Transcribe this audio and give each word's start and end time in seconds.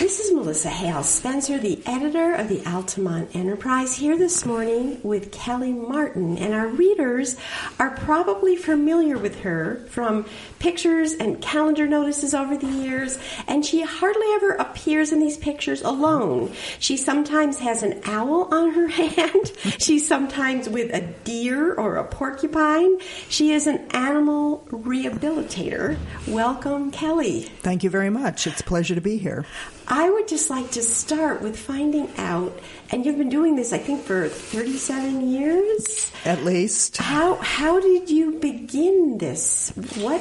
This 0.00 0.18
is 0.18 0.32
Melissa 0.32 0.70
Hale 0.70 1.02
Spencer, 1.02 1.58
the 1.58 1.78
editor 1.84 2.32
of 2.32 2.48
the 2.48 2.66
Altamont 2.66 3.36
Enterprise, 3.36 3.94
here 3.94 4.16
this 4.16 4.46
morning 4.46 4.98
with 5.02 5.30
Kelly 5.30 5.74
Martin. 5.74 6.38
And 6.38 6.54
our 6.54 6.68
readers 6.68 7.36
are 7.78 7.90
probably 7.90 8.56
familiar 8.56 9.18
with 9.18 9.40
her 9.40 9.84
from 9.90 10.24
pictures 10.58 11.12
and 11.12 11.42
calendar 11.42 11.86
notices 11.86 12.32
over 12.32 12.56
the 12.56 12.66
years. 12.66 13.18
And 13.46 13.62
she 13.62 13.82
hardly 13.82 14.26
ever 14.36 14.52
appears 14.52 15.12
in 15.12 15.20
these 15.20 15.36
pictures 15.36 15.82
alone. 15.82 16.50
She 16.78 16.96
sometimes 16.96 17.58
has 17.58 17.82
an 17.82 18.00
owl 18.04 18.48
on 18.54 18.70
her 18.70 18.88
hand, 18.88 19.52
she's 19.78 20.08
sometimes 20.08 20.66
with 20.66 20.94
a 20.94 21.02
deer 21.24 21.74
or 21.74 21.96
a 21.96 22.04
porcupine. 22.04 23.00
She 23.28 23.52
is 23.52 23.66
an 23.66 23.86
animal 23.90 24.66
rehabilitator. 24.70 25.98
Welcome, 26.26 26.90
Kelly. 26.90 27.42
Thank 27.42 27.84
you 27.84 27.90
very 27.90 28.08
much. 28.08 28.46
It's 28.46 28.62
a 28.62 28.64
pleasure 28.64 28.94
to 28.94 29.02
be 29.02 29.18
here. 29.18 29.44
I 29.92 30.08
would 30.08 30.28
just 30.28 30.50
like 30.50 30.70
to 30.72 30.82
start 30.82 31.42
with 31.42 31.58
finding 31.58 32.08
out, 32.16 32.56
and 32.90 33.04
you've 33.04 33.18
been 33.18 33.28
doing 33.28 33.56
this, 33.56 33.72
I 33.72 33.78
think, 33.78 34.04
for 34.04 34.28
37 34.28 35.28
years? 35.32 36.12
At 36.24 36.44
least. 36.44 36.98
How, 36.98 37.34
how 37.34 37.80
did 37.80 38.08
you 38.08 38.38
begin 38.38 39.18
this? 39.18 39.72
What, 39.96 40.20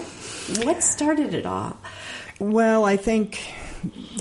what 0.64 0.82
started 0.82 1.36
it 1.36 1.46
all? 1.46 1.78
Well, 2.40 2.84
I 2.84 2.98
think 2.98 3.40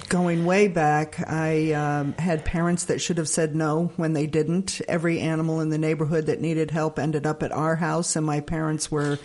going 0.08 0.44
way 0.44 0.68
back, 0.68 1.22
I 1.28 1.72
um, 1.72 2.12
had 2.14 2.44
parents 2.44 2.86
that 2.86 3.00
should 3.00 3.18
have 3.18 3.28
said 3.28 3.54
no 3.54 3.92
when 3.96 4.12
they 4.12 4.26
didn't. 4.26 4.80
Every 4.88 5.20
animal 5.20 5.60
in 5.60 5.70
the 5.70 5.78
neighborhood 5.78 6.26
that 6.26 6.40
needed 6.40 6.70
help 6.70 6.98
ended 6.98 7.26
up 7.26 7.42
at 7.42 7.52
our 7.52 7.76
house, 7.76 8.16
and 8.16 8.24
my 8.24 8.40
parents 8.40 8.90
were 8.90 9.18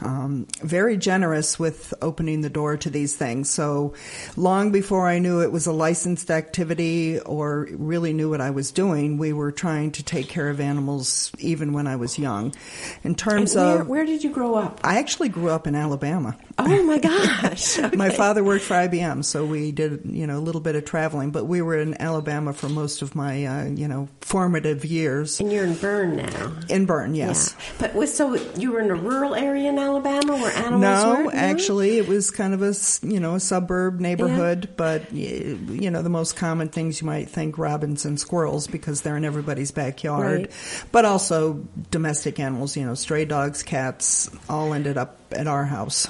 um, 0.00 0.46
very 0.62 0.96
generous 0.96 1.58
with 1.58 1.94
opening 2.02 2.40
the 2.40 2.50
door 2.50 2.76
to 2.76 2.90
these 2.90 3.16
things. 3.16 3.50
So 3.50 3.94
long 4.36 4.72
before 4.72 5.08
I 5.08 5.18
knew 5.18 5.40
it 5.40 5.52
was 5.52 5.66
a 5.66 5.72
licensed 5.72 6.30
activity 6.30 7.20
or 7.20 7.68
really 7.70 8.12
knew 8.12 8.30
what 8.30 8.40
I 8.40 8.50
was 8.50 8.70
doing, 8.72 9.18
we 9.18 9.32
were 9.32 9.52
trying 9.52 9.92
to 9.92 10.02
take 10.02 10.28
care 10.28 10.48
of 10.48 10.60
animals 10.60 11.32
even 11.38 11.72
when 11.72 11.86
I 11.86 11.96
was 11.96 12.18
young. 12.18 12.54
In 13.04 13.14
terms 13.14 13.54
where, 13.54 13.80
of 13.80 13.88
where 13.88 14.04
did 14.04 14.24
you 14.24 14.30
grow 14.30 14.54
up? 14.54 14.80
I 14.84 14.98
actually 14.98 15.28
grew 15.28 15.50
up 15.50 15.66
in 15.66 15.74
Alabama. 15.74 16.36
Oh 16.58 16.82
my 16.84 16.98
gosh! 16.98 17.78
Okay. 17.88 17.96
my 17.96 18.10
father 18.10 18.42
worked 18.42 18.64
for 18.64 18.74
IBM, 18.74 19.24
so 19.24 19.44
we 19.44 19.72
did 19.78 20.00
you 20.04 20.26
know 20.26 20.38
a 20.38 20.40
little 20.40 20.60
bit 20.60 20.74
of 20.74 20.84
traveling. 20.84 21.30
But 21.30 21.44
we 21.44 21.62
were 21.62 21.78
in 21.78 22.00
Alabama 22.02 22.52
for 22.52 22.68
most 22.68 23.00
of 23.00 23.14
my 23.14 23.46
uh, 23.46 23.64
you 23.66 23.86
know 23.86 24.08
formative 24.20 24.84
years. 24.84 25.38
And 25.40 25.52
you're 25.52 25.64
in 25.64 25.74
Berne 25.74 26.16
now. 26.16 26.52
In 26.68 26.84
Berne, 26.84 27.14
yes. 27.14 27.54
Yeah. 27.56 27.64
But 27.78 27.94
was, 27.94 28.12
so 28.12 28.34
you 28.56 28.72
were 28.72 28.80
in 28.80 28.90
a 28.90 28.96
rural 28.96 29.36
area 29.36 29.68
in 29.68 29.78
Alabama 29.78 30.34
where 30.34 30.52
animals 30.52 30.82
no, 30.82 31.24
were? 31.26 31.30
actually, 31.32 31.98
it 31.98 32.08
was 32.08 32.30
kind 32.30 32.54
of 32.54 32.62
a 32.62 32.74
you 33.06 33.20
know 33.20 33.36
a 33.36 33.40
suburb 33.40 34.00
neighborhood. 34.00 34.64
Yeah. 34.64 34.74
But 34.76 35.12
you 35.12 35.90
know 35.90 36.02
the 36.02 36.10
most 36.10 36.36
common 36.36 36.68
things 36.68 37.00
you 37.00 37.06
might 37.06 37.30
think 37.30 37.56
robins 37.56 38.04
and 38.04 38.18
squirrels 38.18 38.66
because 38.66 39.02
they're 39.02 39.16
in 39.16 39.24
everybody's 39.24 39.70
backyard. 39.70 40.40
Right. 40.40 40.86
But 40.90 41.04
also 41.04 41.64
domestic 41.92 42.40
animals, 42.40 42.76
you 42.76 42.84
know, 42.84 42.94
stray 42.94 43.24
dogs, 43.24 43.62
cats, 43.62 44.28
all 44.48 44.74
ended 44.74 44.98
up 44.98 45.16
at 45.30 45.46
our 45.46 45.64
house. 45.64 46.08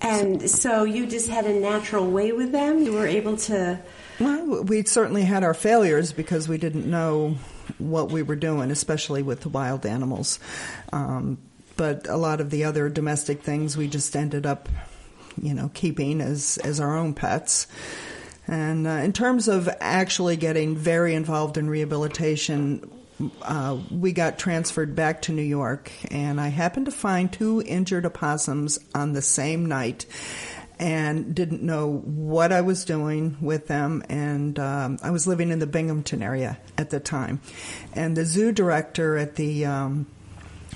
And 0.00 0.50
so 0.50 0.84
you 0.84 1.06
just 1.06 1.28
had 1.28 1.46
a 1.46 1.52
natural 1.52 2.10
way 2.10 2.32
with 2.32 2.52
them? 2.52 2.82
You 2.82 2.92
were 2.92 3.06
able 3.06 3.36
to. 3.38 3.80
Well, 4.18 4.64
we 4.64 4.82
certainly 4.84 5.22
had 5.22 5.44
our 5.44 5.54
failures 5.54 6.12
because 6.12 6.48
we 6.48 6.58
didn't 6.58 6.86
know 6.86 7.36
what 7.78 8.10
we 8.10 8.22
were 8.22 8.36
doing, 8.36 8.70
especially 8.70 9.22
with 9.22 9.40
the 9.40 9.48
wild 9.48 9.84
animals. 9.84 10.38
Um, 10.92 11.38
but 11.76 12.08
a 12.08 12.16
lot 12.16 12.40
of 12.40 12.50
the 12.50 12.64
other 12.64 12.88
domestic 12.88 13.42
things 13.42 13.76
we 13.76 13.88
just 13.88 14.16
ended 14.16 14.46
up, 14.46 14.68
you 15.40 15.52
know, 15.52 15.70
keeping 15.74 16.20
as, 16.20 16.58
as 16.58 16.80
our 16.80 16.96
own 16.96 17.12
pets. 17.12 17.66
And 18.48 18.86
uh, 18.86 18.90
in 18.90 19.12
terms 19.12 19.48
of 19.48 19.68
actually 19.80 20.36
getting 20.36 20.76
very 20.76 21.14
involved 21.14 21.58
in 21.58 21.68
rehabilitation, 21.68 22.90
uh, 23.42 23.78
we 23.90 24.12
got 24.12 24.38
transferred 24.38 24.94
back 24.94 25.22
to 25.22 25.32
New 25.32 25.42
York, 25.42 25.90
and 26.10 26.40
I 26.40 26.48
happened 26.48 26.86
to 26.86 26.92
find 26.92 27.32
two 27.32 27.62
injured 27.64 28.06
opossums 28.06 28.78
on 28.94 29.12
the 29.12 29.22
same 29.22 29.66
night 29.66 30.06
and 30.78 31.34
didn't 31.34 31.62
know 31.62 32.02
what 32.04 32.52
I 32.52 32.60
was 32.60 32.84
doing 32.84 33.36
with 33.40 33.66
them. 33.66 34.02
And 34.08 34.58
um, 34.58 34.98
I 35.02 35.10
was 35.10 35.26
living 35.26 35.50
in 35.50 35.58
the 35.58 35.66
Binghamton 35.66 36.22
area 36.22 36.58
at 36.76 36.90
the 36.90 37.00
time. 37.00 37.40
And 37.94 38.16
the 38.16 38.26
zoo 38.26 38.52
director 38.52 39.16
at 39.16 39.36
the 39.36 39.64
um, 39.64 40.06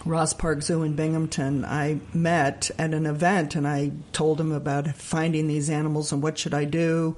Ross 0.04 0.32
Park 0.32 0.62
Zoo 0.62 0.82
in 0.82 0.94
Binghamton, 0.94 1.64
I 1.64 2.00
met 2.14 2.70
at 2.78 2.94
an 2.94 3.06
event 3.06 3.54
and 3.54 3.68
I 3.68 3.92
told 4.12 4.40
him 4.40 4.52
about 4.52 4.94
finding 4.96 5.46
these 5.46 5.68
animals 5.68 6.12
and 6.12 6.22
what 6.22 6.38
should 6.38 6.54
I 6.54 6.64
do. 6.64 7.16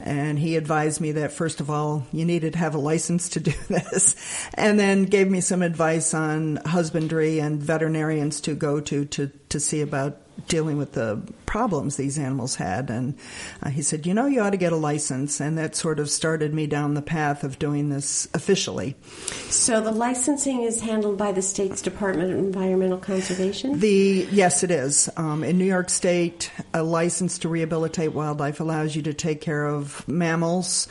And 0.00 0.38
he 0.38 0.56
advised 0.56 1.00
me 1.00 1.12
that 1.12 1.32
first 1.32 1.60
of 1.60 1.70
all, 1.70 2.06
you 2.12 2.24
needed 2.24 2.54
to 2.54 2.58
have 2.58 2.74
a 2.74 2.78
license 2.78 3.28
to 3.30 3.40
do 3.40 3.52
this 3.68 4.16
and 4.54 4.78
then 4.78 5.04
gave 5.04 5.30
me 5.30 5.40
some 5.40 5.62
advice 5.62 6.14
on 6.14 6.56
husbandry 6.56 7.38
and 7.38 7.62
veterinarians 7.62 8.40
to 8.42 8.54
go 8.54 8.80
to 8.80 9.04
to, 9.04 9.28
to 9.48 9.60
see 9.60 9.82
about 9.82 10.21
dealing 10.48 10.76
with 10.76 10.92
the 10.92 11.20
problems 11.46 11.96
these 11.96 12.18
animals 12.18 12.56
had. 12.56 12.90
And 12.90 13.14
uh, 13.62 13.70
he 13.70 13.82
said, 13.82 14.06
You 14.06 14.14
know, 14.14 14.26
you 14.26 14.40
ought 14.40 14.50
to 14.50 14.56
get 14.56 14.72
a 14.72 14.76
license. 14.76 15.40
And 15.40 15.58
that 15.58 15.76
sort 15.76 15.98
of 15.98 16.10
started 16.10 16.54
me 16.54 16.66
down 16.66 16.94
the 16.94 17.02
path 17.02 17.44
of 17.44 17.58
doing 17.58 17.88
this 17.88 18.28
officially. 18.34 18.96
So 19.50 19.80
the 19.80 19.92
licensing 19.92 20.62
is 20.62 20.80
handled 20.80 21.18
by 21.18 21.32
the 21.32 21.42
state's 21.42 21.82
Department 21.82 22.32
of 22.32 22.38
Environmental 22.38 22.98
Conservation? 22.98 23.78
The 23.78 24.26
Yes, 24.30 24.62
it 24.62 24.70
is. 24.70 25.08
Um, 25.16 25.44
in 25.44 25.58
New 25.58 25.64
York 25.64 25.90
State, 25.90 26.50
a 26.74 26.82
license 26.82 27.38
to 27.38 27.48
rehabilitate 27.48 28.12
wildlife 28.12 28.60
allows 28.60 28.96
you 28.96 29.02
to 29.02 29.14
take 29.14 29.40
care 29.40 29.66
of 29.66 30.06
mammals, 30.08 30.88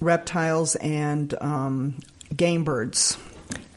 reptiles, 0.00 0.76
and 0.76 1.34
um, 1.40 1.96
game 2.34 2.64
birds. 2.64 3.16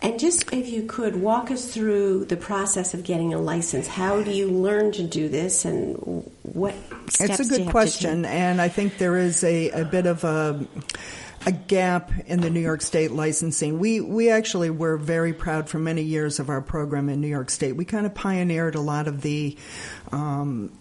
And 0.02 0.20
just 0.20 0.52
if 0.52 0.68
you 0.68 0.84
could 0.84 1.16
walk 1.16 1.50
us 1.50 1.74
through 1.74 2.26
the 2.26 2.36
process 2.36 2.94
of 2.94 3.04
getting 3.04 3.34
a 3.34 3.40
license, 3.40 3.88
how 3.88 4.22
do 4.22 4.32
you 4.32 4.50
learn 4.50 4.92
to 4.94 5.04
do 5.04 5.30
this, 5.30 5.64
and 5.64 5.96
what 6.44 6.76
steps? 7.10 7.40
It's 7.40 7.50
a 7.52 7.58
good 7.58 7.70
question, 7.70 8.26
and 8.26 8.62
I 8.62 8.68
think 8.68 8.98
there 8.98 9.18
is 9.18 9.44
a, 9.46 9.70
a 9.70 9.86
bit 9.86 10.06
of 10.06 10.26
a 10.26 10.68
a 11.46 11.52
gap 11.52 12.12
in 12.26 12.42
the 12.42 12.50
New 12.50 12.60
York 12.60 12.82
State 12.82 13.12
licensing. 13.12 13.80
We 13.80 14.02
we 14.02 14.30
actually 14.30 14.70
were 14.70 14.98
very 14.98 15.34
proud 15.34 15.70
for 15.70 15.80
many 15.80 16.02
years 16.02 16.40
of 16.40 16.50
our 16.50 16.62
program 16.62 17.08
in 17.08 17.22
New 17.22 17.28
York 17.28 17.50
State. 17.50 17.74
We 17.74 17.86
kind 17.86 18.06
of 18.06 18.14
pioneered 18.14 18.76
a 18.76 18.82
lot 18.82 19.08
of 19.08 19.22
the. 19.22 19.58
Um, 20.12 20.72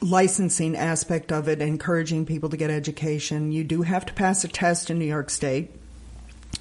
licensing 0.00 0.76
aspect 0.76 1.32
of 1.32 1.48
it, 1.48 1.60
encouraging 1.60 2.24
people 2.24 2.48
to 2.48 2.56
get 2.56 2.70
education. 2.70 3.50
You 3.50 3.64
do 3.64 3.82
have 3.82 4.06
to 4.06 4.12
pass 4.12 4.44
a 4.44 4.48
test 4.48 4.90
in 4.90 4.98
New 5.00 5.04
York 5.04 5.28
State. 5.28 5.72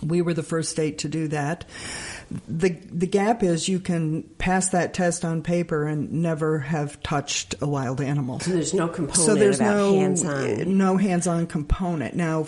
We 0.02 0.22
were 0.22 0.34
the 0.34 0.44
first 0.44 0.72
state 0.72 1.00
to 1.00 1.10
do 1.10 1.28
that. 1.30 1.66
The 2.48 2.70
the 2.70 3.08
gap 3.08 3.42
is 3.44 3.70
you 3.70 3.80
can 3.80 4.24
pass 4.38 4.70
that 4.70 4.94
test 4.94 5.24
on 5.24 5.42
paper 5.42 5.86
and 5.86 6.12
never 6.12 6.60
have 6.60 7.02
touched 7.02 7.56
a 7.62 7.68
wild 7.68 8.02
animal. 8.02 8.40
So 8.40 8.52
there's 8.52 8.74
no 8.74 8.88
component 8.88 9.26
so 9.26 9.36
there's 9.36 9.60
no 9.60 9.94
hands-on. 9.96 10.78
no 10.78 10.98
hands-on 10.98 11.48
component. 11.48 12.16
Now 12.16 12.48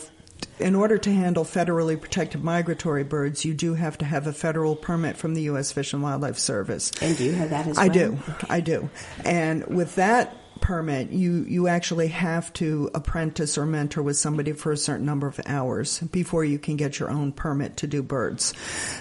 in 0.59 0.75
order 0.75 0.97
to 0.97 1.13
handle 1.13 1.45
federally 1.45 1.99
protected 1.99 2.43
migratory 2.43 3.03
birds, 3.03 3.45
you 3.45 3.53
do 3.53 3.73
have 3.73 3.97
to 3.99 4.05
have 4.05 4.27
a 4.27 4.33
federal 4.33 4.75
permit 4.75 5.17
from 5.17 5.33
the 5.33 5.43
U.S. 5.43 5.71
Fish 5.71 5.93
and 5.93 6.03
Wildlife 6.03 6.37
Service. 6.37 6.91
And 7.01 7.17
do 7.17 7.23
you 7.23 7.33
have 7.33 7.49
that 7.51 7.67
as 7.67 7.77
I 7.77 7.87
well? 7.87 7.93
do. 7.93 8.19
I 8.49 8.59
do. 8.59 8.89
And 9.23 9.65
with 9.67 9.95
that 9.95 10.35
permit, 10.61 11.11
you, 11.11 11.45
you 11.47 11.67
actually 11.67 12.07
have 12.09 12.51
to 12.53 12.89
apprentice 12.93 13.57
or 13.57 13.65
mentor 13.65 14.01
with 14.01 14.17
somebody 14.17 14.53
for 14.53 14.71
a 14.71 14.77
certain 14.77 15.05
number 15.05 15.27
of 15.27 15.39
hours 15.45 15.99
before 15.99 16.43
you 16.43 16.59
can 16.59 16.75
get 16.75 16.99
your 16.99 17.09
own 17.09 17.31
permit 17.31 17.77
to 17.77 17.87
do 17.87 18.03
birds. 18.03 18.53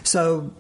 So 0.05 0.53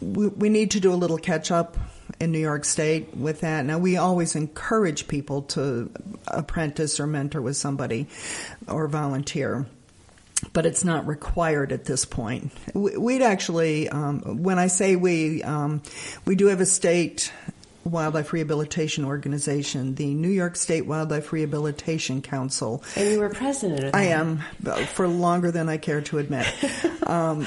we, 0.00 0.28
we 0.28 0.48
need 0.48 0.72
to 0.72 0.80
do 0.80 0.92
a 0.92 0.96
little 0.96 1.18
catch 1.18 1.50
up 1.50 1.76
in 2.18 2.32
New 2.32 2.38
York 2.38 2.64
State 2.64 3.16
with 3.16 3.40
that. 3.40 3.64
Now, 3.64 3.78
we 3.78 3.96
always 3.96 4.36
encourage 4.36 5.08
people 5.08 5.42
to 5.42 5.90
apprentice 6.28 7.00
or 7.00 7.06
mentor 7.06 7.40
with 7.40 7.56
somebody 7.56 8.06
or 8.68 8.86
volunteer 8.88 9.66
but 10.52 10.66
it's 10.66 10.84
not 10.84 11.06
required 11.06 11.72
at 11.72 11.84
this 11.84 12.04
point. 12.04 12.50
We'd 12.74 13.22
actually, 13.22 13.88
um, 13.88 14.42
when 14.42 14.58
I 14.58 14.68
say 14.68 14.96
we, 14.96 15.42
um, 15.42 15.82
we 16.24 16.34
do 16.34 16.46
have 16.46 16.60
a 16.60 16.66
state 16.66 17.32
wildlife 17.84 18.32
rehabilitation 18.32 19.04
organization, 19.04 19.94
the 19.94 20.12
New 20.14 20.28
York 20.28 20.56
State 20.56 20.86
Wildlife 20.86 21.32
Rehabilitation 21.32 22.22
Council. 22.22 22.82
And 22.96 23.10
you 23.10 23.20
were 23.20 23.30
president 23.30 23.84
of. 23.84 23.94
I 23.94 24.04
am 24.04 24.38
for 24.94 25.08
longer 25.08 25.50
than 25.50 25.68
I 25.68 25.78
care 25.78 26.00
to 26.02 26.18
admit. 26.18 26.46
um, 27.06 27.46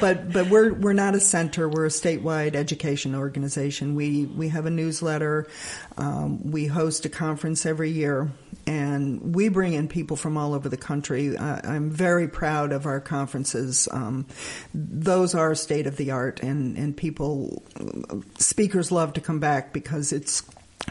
but 0.00 0.32
but 0.32 0.48
we're 0.48 0.74
we're 0.74 0.92
not 0.92 1.14
a 1.14 1.20
center. 1.20 1.68
We're 1.68 1.86
a 1.86 1.90
statewide 1.90 2.54
education 2.54 3.14
organization. 3.14 3.94
We 3.94 4.26
we 4.26 4.48
have 4.48 4.66
a 4.66 4.70
newsletter. 4.70 5.48
Um, 5.96 6.50
we 6.50 6.66
host 6.66 7.04
a 7.04 7.08
conference 7.08 7.66
every 7.66 7.90
year, 7.90 8.30
and 8.66 9.34
we 9.34 9.48
bring 9.48 9.72
in 9.74 9.88
people 9.88 10.16
from 10.16 10.36
all 10.36 10.54
over 10.54 10.68
the 10.68 10.76
country. 10.76 11.36
Uh, 11.36 11.60
I'm 11.64 11.90
very 11.90 12.28
proud 12.28 12.72
of 12.72 12.86
our 12.86 13.00
conferences. 13.00 13.88
Um, 13.90 14.26
those 14.72 15.34
are 15.34 15.54
state 15.54 15.86
of 15.86 15.96
the 15.96 16.10
art, 16.10 16.40
and 16.42 16.76
and 16.76 16.96
people 16.96 17.62
speakers 18.38 18.92
love 18.92 19.14
to 19.14 19.20
come 19.20 19.40
back 19.40 19.69
because 19.72 20.12
it's 20.12 20.42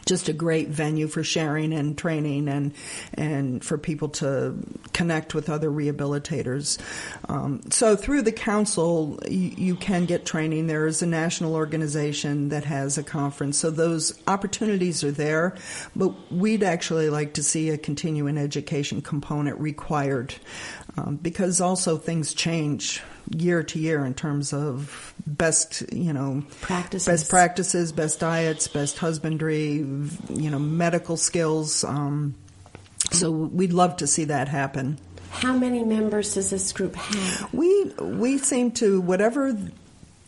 just 0.05 0.29
a 0.29 0.33
great 0.33 0.69
venue 0.69 1.07
for 1.07 1.23
sharing 1.23 1.73
and 1.73 1.97
training 1.97 2.47
and 2.47 2.73
and 3.13 3.63
for 3.63 3.77
people 3.77 4.09
to 4.09 4.55
connect 4.93 5.35
with 5.35 5.49
other 5.49 5.69
rehabilitators. 5.69 6.79
Um, 7.27 7.61
so 7.69 7.95
through 7.95 8.23
the 8.23 8.31
council, 8.31 9.19
you, 9.27 9.53
you, 9.57 9.75
can 9.75 10.05
get 10.05 10.25
training. 10.25 10.67
There 10.67 10.87
is 10.87 11.01
a 11.01 11.05
national 11.05 11.55
organization 11.55 12.49
that 12.49 12.65
has 12.65 12.97
a 12.97 13.03
conference, 13.03 13.57
so 13.57 13.69
those 13.69 14.19
opportunities 14.27 15.03
are 15.03 15.11
there. 15.11 15.55
But 15.95 16.31
we'd 16.31 16.63
actually 16.63 17.09
like 17.09 17.33
to 17.33 17.43
see 17.43 17.69
a 17.69 17.77
continuing 17.77 18.37
education 18.37 19.01
component 19.01 19.59
required 19.59 20.35
um, 20.97 21.17
because 21.17 21.61
also 21.61 21.97
things 21.97 22.33
change 22.33 23.01
year 23.29 23.63
to 23.63 23.79
year 23.79 24.05
in 24.05 24.13
terms 24.13 24.53
of 24.53 25.13
best, 25.25 25.83
you 25.93 26.13
know, 26.13 26.43
practices, 26.61 27.07
best 27.07 27.29
practices, 27.29 27.91
best 27.91 28.19
diets, 28.19 28.67
best 28.67 28.97
husbandry, 28.97 29.73
you 30.29 30.49
know, 30.49 30.59
medical 30.59 31.17
skills. 31.17 31.83
Um, 31.83 32.35
so 33.11 33.31
we'd 33.31 33.73
love 33.73 33.97
to 33.97 34.07
see 34.07 34.25
that 34.25 34.47
happen. 34.47 34.99
How 35.31 35.53
many 35.53 35.83
members 35.83 36.33
does 36.33 36.49
this 36.49 36.73
group 36.73 36.95
have? 36.95 37.53
We 37.53 37.85
we 37.99 38.37
seem 38.39 38.71
to 38.73 38.99
whatever 38.99 39.55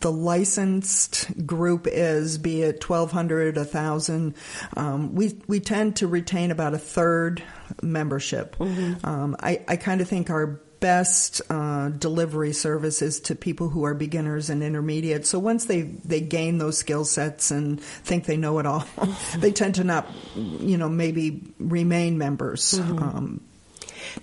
the 0.01 0.11
licensed 0.11 1.45
group 1.45 1.87
is, 1.89 2.37
be 2.37 2.63
it 2.63 2.87
1,200, 2.87 3.55
1,000, 3.55 4.35
um, 4.75 5.15
we, 5.15 5.39
we 5.47 5.59
tend 5.59 5.95
to 5.97 6.07
retain 6.07 6.51
about 6.51 6.73
a 6.73 6.77
third 6.79 7.41
membership. 7.81 8.55
Mm-hmm. 8.57 9.05
Um, 9.05 9.35
I, 9.39 9.61
I 9.67 9.75
kind 9.77 10.01
of 10.01 10.09
think 10.09 10.29
our 10.29 10.59
best 10.81 11.41
uh, 11.49 11.89
delivery 11.89 12.51
services 12.51 13.21
to 13.21 13.35
people 13.35 13.69
who 13.69 13.85
are 13.85 13.93
beginners 13.93 14.49
and 14.49 14.61
intermediate. 14.61 15.25
So 15.25 15.39
once 15.39 15.65
they 15.65 15.83
they 15.83 16.19
gain 16.19 16.57
those 16.57 16.77
skill 16.77 17.05
sets 17.05 17.51
and 17.51 17.81
think 17.81 18.25
they 18.25 18.35
know 18.35 18.59
it 18.59 18.65
all, 18.65 18.85
they 19.37 19.53
tend 19.53 19.75
to 19.75 19.85
not, 19.85 20.09
you 20.35 20.77
know, 20.77 20.89
maybe 20.89 21.53
remain 21.59 22.17
members. 22.17 22.73
Mm-hmm. 22.73 22.99
Um, 22.99 23.41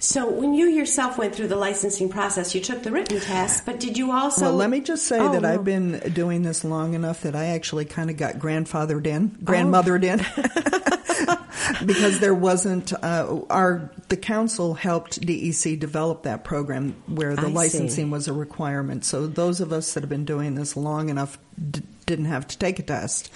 so 0.00 0.28
when 0.28 0.55
you 0.55 0.66
yourself 0.66 1.16
went 1.16 1.34
through 1.34 1.49
the 1.49 1.56
licensing 1.56 2.08
process, 2.08 2.55
you 2.55 2.60
took 2.60 2.82
the 2.82 2.90
written 2.90 3.20
test, 3.20 3.64
but 3.64 3.81
did 3.81 3.96
you 3.96 4.12
also? 4.12 4.46
Well, 4.46 4.55
let 4.55 4.69
me 4.69 4.81
just 4.81 5.06
say 5.06 5.19
oh, 5.19 5.32
that 5.32 5.43
no. 5.43 5.49
I've 5.49 5.64
been 5.64 5.99
doing 6.12 6.43
this 6.43 6.64
long 6.64 6.94
enough 6.94 7.22
that 7.22 7.34
I 7.34 7.46
actually 7.46 7.84
kind 7.84 8.10
of 8.10 8.16
got 8.16 8.34
grandfathered 8.34 9.06
in, 9.06 9.31
grandmothered 9.31 10.05
oh. 10.05 10.84
in. 10.84 10.97
because 11.87 12.20
there 12.20 12.35
wasn't 12.35 12.93
uh, 12.93 13.41
our 13.50 13.91
the 14.09 14.17
council 14.17 14.75
helped 14.75 15.20
DEC 15.20 15.79
develop 15.79 16.23
that 16.23 16.44
program 16.44 16.94
where 17.06 17.35
the 17.37 17.47
I 17.47 17.50
licensing 17.50 18.06
see. 18.06 18.11
was 18.11 18.29
a 18.29 18.32
requirement. 18.32 19.05
So 19.05 19.26
those 19.26 19.61
of 19.61 19.73
us 19.73 19.94
that 19.94 20.03
have 20.03 20.11
been 20.11 20.25
doing 20.25 20.55
this 20.55 20.76
long 20.76 21.09
enough 21.09 21.38
d- 21.70 21.82
didn't 22.06 22.26
have 22.26 22.47
to 22.49 22.59
take 22.59 22.79
a 22.79 22.82
test. 22.82 23.31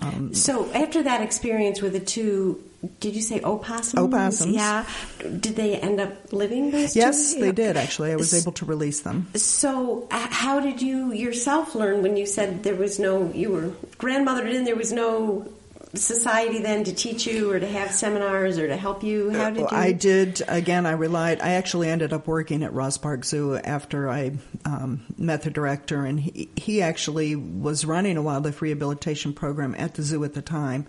Um, 0.00 0.34
so 0.34 0.70
after 0.72 1.04
that 1.04 1.22
experience 1.22 1.80
with 1.80 1.92
the 1.92 2.00
two, 2.00 2.62
did 2.98 3.14
you 3.14 3.22
say 3.22 3.40
opossums? 3.42 3.94
Opossums. 4.02 4.52
Yeah. 4.54 4.84
Did 5.20 5.54
they 5.54 5.76
end 5.76 6.00
up 6.00 6.32
living 6.32 6.72
those 6.72 6.96
Yes, 6.96 7.34
two? 7.34 7.40
they 7.40 7.52
did 7.52 7.76
actually. 7.76 8.10
I 8.10 8.16
was 8.16 8.34
able 8.34 8.50
to 8.52 8.64
release 8.64 9.00
them. 9.02 9.28
So 9.36 10.08
how 10.10 10.58
did 10.58 10.82
you 10.82 11.12
yourself 11.12 11.76
learn 11.76 12.02
when 12.02 12.16
you 12.16 12.26
said 12.26 12.64
there 12.64 12.74
was 12.74 12.98
no, 12.98 13.30
you 13.32 13.50
were 13.52 13.68
grandmothered 13.98 14.52
in, 14.52 14.64
there 14.64 14.74
was 14.76 14.92
no 14.92 15.48
society 15.96 16.58
then 16.60 16.84
to 16.84 16.94
teach 16.94 17.26
you 17.26 17.50
or 17.50 17.60
to 17.60 17.66
have 17.66 17.92
seminars 17.92 18.58
or 18.58 18.68
to 18.68 18.76
help 18.76 19.02
you? 19.02 19.30
How 19.30 19.50
did 19.50 19.60
you? 19.60 19.68
I 19.70 19.92
did. 19.92 20.42
Again, 20.48 20.86
I 20.86 20.92
relied. 20.92 21.40
I 21.40 21.50
actually 21.52 21.88
ended 21.88 22.12
up 22.12 22.26
working 22.26 22.62
at 22.62 22.72
Ross 22.72 22.98
Park 22.98 23.24
Zoo 23.24 23.56
after 23.56 24.08
I 24.08 24.32
um, 24.64 25.04
met 25.16 25.42
the 25.42 25.50
director, 25.50 26.04
and 26.04 26.20
he, 26.20 26.48
he 26.56 26.82
actually 26.82 27.36
was 27.36 27.84
running 27.84 28.16
a 28.16 28.22
wildlife 28.22 28.60
rehabilitation 28.62 29.32
program 29.32 29.74
at 29.76 29.94
the 29.94 30.02
zoo 30.02 30.24
at 30.24 30.34
the 30.34 30.42
time, 30.42 30.86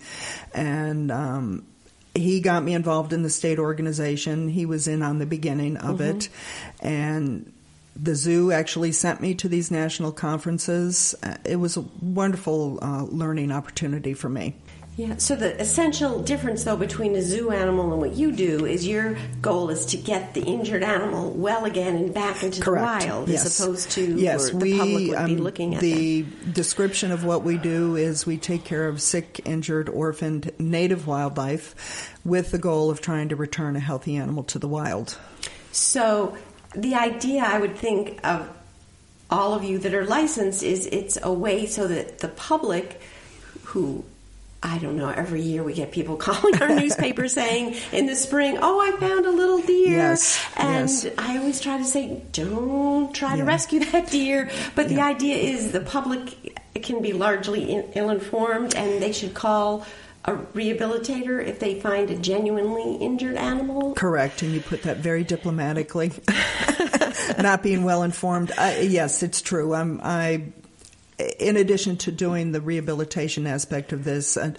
and. 0.53 1.11
Um, 1.11 1.65
he 2.17 2.39
got 2.39 2.63
me 2.63 2.73
involved 2.73 3.11
in 3.11 3.23
the 3.23 3.29
state 3.29 3.59
organization. 3.59 4.47
He 4.47 4.65
was 4.65 4.87
in 4.87 5.01
on 5.01 5.19
the 5.19 5.25
beginning 5.25 5.75
of 5.75 5.99
mm-hmm. 5.99 6.17
it. 6.17 6.29
And 6.79 7.51
the 7.95 8.15
zoo 8.15 8.51
actually 8.51 8.91
sent 8.91 9.21
me 9.21 9.33
to 9.35 9.47
these 9.47 9.71
national 9.71 10.11
conferences. 10.11 11.15
It 11.43 11.57
was 11.57 11.77
a 11.77 11.81
wonderful 12.01 12.79
uh, 12.81 13.03
learning 13.03 13.51
opportunity 13.51 14.13
for 14.13 14.29
me. 14.29 14.55
Yeah. 14.97 15.17
So 15.17 15.35
the 15.35 15.59
essential 15.59 16.21
difference, 16.21 16.63
though, 16.63 16.77
between 16.77 17.15
a 17.15 17.21
zoo 17.21 17.51
animal 17.51 17.91
and 17.91 17.99
what 17.99 18.13
you 18.13 18.31
do 18.31 18.65
is 18.65 18.87
your 18.87 19.17
goal 19.41 19.69
is 19.69 19.85
to 19.87 19.97
get 19.97 20.33
the 20.33 20.41
injured 20.41 20.83
animal 20.83 21.31
well 21.31 21.65
again 21.65 21.97
and 21.97 22.13
back 22.13 22.43
into 22.43 22.61
Correct. 22.61 23.01
the 23.01 23.07
wild, 23.07 23.27
yes. 23.27 23.45
as 23.45 23.59
opposed 23.59 23.91
to 23.91 24.15
yes, 24.15 24.51
the 24.51 24.57
we, 24.57 24.77
public 24.77 25.09
would 25.09 25.17
um, 25.17 25.25
be 25.25 25.35
looking 25.35 25.75
at 25.75 25.81
the 25.81 26.21
them. 26.21 26.51
description 26.53 27.11
of 27.11 27.25
what 27.25 27.43
we 27.43 27.57
do 27.57 27.97
is 27.97 28.25
we 28.25 28.37
take 28.37 28.63
care 28.63 28.87
of 28.87 29.01
sick, 29.01 29.41
injured, 29.43 29.89
orphaned 29.89 30.53
native 30.59 31.07
wildlife 31.07 32.15
with 32.23 32.51
the 32.51 32.57
goal 32.57 32.89
of 32.89 33.01
trying 33.01 33.27
to 33.29 33.35
return 33.35 33.75
a 33.75 33.81
healthy 33.81 34.15
animal 34.15 34.43
to 34.45 34.59
the 34.59 34.67
wild. 34.67 35.17
So 35.73 36.37
the 36.73 36.95
idea, 36.95 37.43
I 37.43 37.59
would 37.59 37.75
think, 37.75 38.25
of 38.25 38.49
all 39.29 39.53
of 39.55 39.63
you 39.65 39.77
that 39.79 39.93
are 39.93 40.05
licensed 40.05 40.63
is 40.63 40.85
it's 40.85 41.17
a 41.21 41.33
way 41.33 41.65
so 41.65 41.85
that 41.85 42.19
the 42.19 42.29
public 42.29 43.01
who 43.63 44.05
I 44.65 44.79
don't 44.79 44.97
know, 44.97 45.09
every 45.09 45.41
year 45.41 45.63
we 45.63 45.73
get 45.73 45.91
people 45.91 46.15
calling 46.27 46.59
our 46.61 46.69
newspaper 46.69 47.27
saying 47.27 47.75
in 47.91 48.07
the 48.07 48.15
spring, 48.15 48.57
oh, 48.59 48.81
I 48.81 48.97
found 48.99 49.25
a 49.25 49.31
little 49.31 49.61
deer. 49.61 49.97
Yes, 49.97 50.43
and 50.57 50.89
yes. 50.89 51.07
I 51.17 51.37
always 51.37 51.61
try 51.61 51.77
to 51.77 51.85
say, 51.85 52.23
don't 52.31 53.13
try 53.13 53.31
yeah. 53.31 53.37
to 53.37 53.43
rescue 53.43 53.79
that 53.85 54.09
deer. 54.09 54.49
But 54.73 54.89
yeah. 54.89 54.95
the 54.95 55.01
idea 55.03 55.35
is 55.37 55.71
the 55.71 55.81
public 55.81 56.53
can 56.81 57.01
be 57.01 57.13
largely 57.13 57.83
ill 57.95 58.09
informed 58.09 58.75
and 58.75 59.01
they 59.01 59.11
should 59.11 59.33
call 59.33 59.85
a 60.25 60.33
rehabilitator 60.33 61.45
if 61.45 61.59
they 61.59 61.79
find 61.79 62.09
a 62.09 62.17
genuinely 62.17 62.95
injured 62.95 63.35
animal. 63.35 63.93
Correct, 63.93 64.41
and 64.41 64.53
you 64.53 64.59
put 64.59 64.83
that 64.83 64.97
very 64.97 65.23
diplomatically. 65.23 66.11
Not 67.39 67.61
being 67.61 67.83
well 67.83 68.01
informed. 68.01 68.51
yes, 68.57 69.21
it's 69.21 69.41
true. 69.41 69.75
I'm, 69.75 70.01
I 70.03 70.51
in 71.17 71.55
addition 71.55 71.95
to 71.97 72.11
doing 72.11 72.51
the 72.51 72.59
rehabilitation 72.59 73.47
aspect 73.47 73.93
of 73.93 74.03
this, 74.03 74.35
a, 74.35 74.53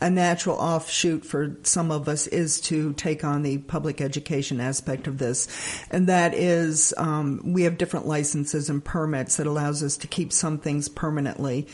a, 0.00 0.08
natural 0.08 0.56
offshoot 0.56 1.24
for 1.24 1.56
some 1.64 1.90
of 1.90 2.08
us 2.08 2.26
is 2.26 2.60
to 2.62 2.94
take 2.94 3.24
on 3.24 3.42
the 3.42 3.58
public 3.58 4.00
education 4.00 4.58
aspect 4.58 5.06
of 5.06 5.18
this, 5.18 5.48
and 5.90 6.06
that 6.06 6.32
is 6.32 6.94
um, 6.96 7.42
we 7.44 7.64
have 7.64 7.76
different 7.76 8.06
licenses 8.06 8.70
and 8.70 8.82
permits 8.82 9.36
that 9.36 9.46
allows 9.46 9.82
us 9.82 9.98
to 9.98 10.06
keep 10.06 10.32
some 10.32 10.58
things 10.58 10.88
permanently 10.88 11.66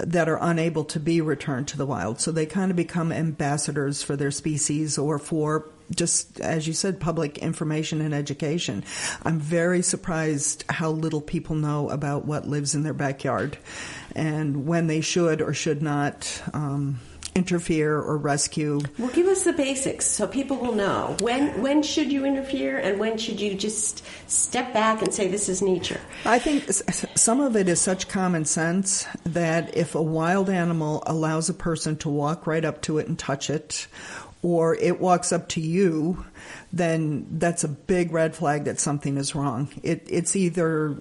that 0.00 0.28
are 0.28 0.38
unable 0.40 0.84
to 0.84 0.98
be 0.98 1.20
returned 1.20 1.68
to 1.68 1.76
the 1.76 1.86
wild. 1.86 2.20
So 2.20 2.32
they 2.32 2.46
kind 2.46 2.70
of 2.70 2.76
become 2.76 3.12
ambassadors 3.12 4.02
for 4.02 4.16
their 4.16 4.30
species 4.30 4.96
or 4.96 5.18
for 5.18 5.68
just 5.94 6.40
as 6.40 6.66
you 6.66 6.72
said, 6.72 7.00
public 7.00 7.38
information 7.38 8.00
and 8.00 8.14
education. 8.14 8.84
I'm 9.22 9.38
very 9.38 9.82
surprised 9.82 10.64
how 10.68 10.90
little 10.90 11.20
people 11.20 11.56
know 11.56 11.90
about 11.90 12.24
what 12.24 12.46
lives 12.48 12.74
in 12.74 12.82
their 12.82 12.94
backyard 12.94 13.58
and 14.14 14.66
when 14.66 14.86
they 14.86 15.00
should 15.00 15.42
or 15.42 15.54
should 15.54 15.82
not. 15.82 16.42
Um, 16.52 17.00
interfere 17.34 17.96
or 17.96 18.16
rescue. 18.16 18.80
Well, 18.98 19.10
give 19.10 19.26
us 19.26 19.44
the 19.44 19.52
basics 19.52 20.06
so 20.06 20.26
people 20.26 20.56
will 20.56 20.74
know 20.74 21.16
when 21.20 21.60
when 21.60 21.82
should 21.82 22.12
you 22.12 22.24
interfere 22.24 22.78
and 22.78 22.98
when 22.98 23.18
should 23.18 23.40
you 23.40 23.54
just 23.54 24.04
step 24.30 24.72
back 24.72 25.02
and 25.02 25.12
say 25.12 25.28
this 25.28 25.48
is 25.48 25.60
nature. 25.60 26.00
I 26.24 26.38
think 26.38 26.70
some 26.70 27.40
of 27.40 27.56
it 27.56 27.68
is 27.68 27.80
such 27.80 28.08
common 28.08 28.44
sense 28.44 29.06
that 29.24 29.76
if 29.76 29.94
a 29.94 30.02
wild 30.02 30.48
animal 30.48 31.02
allows 31.06 31.48
a 31.48 31.54
person 31.54 31.96
to 31.98 32.08
walk 32.08 32.46
right 32.46 32.64
up 32.64 32.82
to 32.82 32.98
it 32.98 33.08
and 33.08 33.18
touch 33.18 33.50
it 33.50 33.88
or 34.44 34.74
it 34.74 35.00
walks 35.00 35.32
up 35.32 35.48
to 35.48 35.60
you, 35.60 36.22
then 36.70 37.26
that's 37.38 37.64
a 37.64 37.68
big 37.68 38.12
red 38.12 38.36
flag 38.36 38.64
that 38.64 38.78
something 38.78 39.16
is 39.16 39.34
wrong. 39.34 39.68
It, 39.82 40.06
it's 40.08 40.36
either 40.36 41.00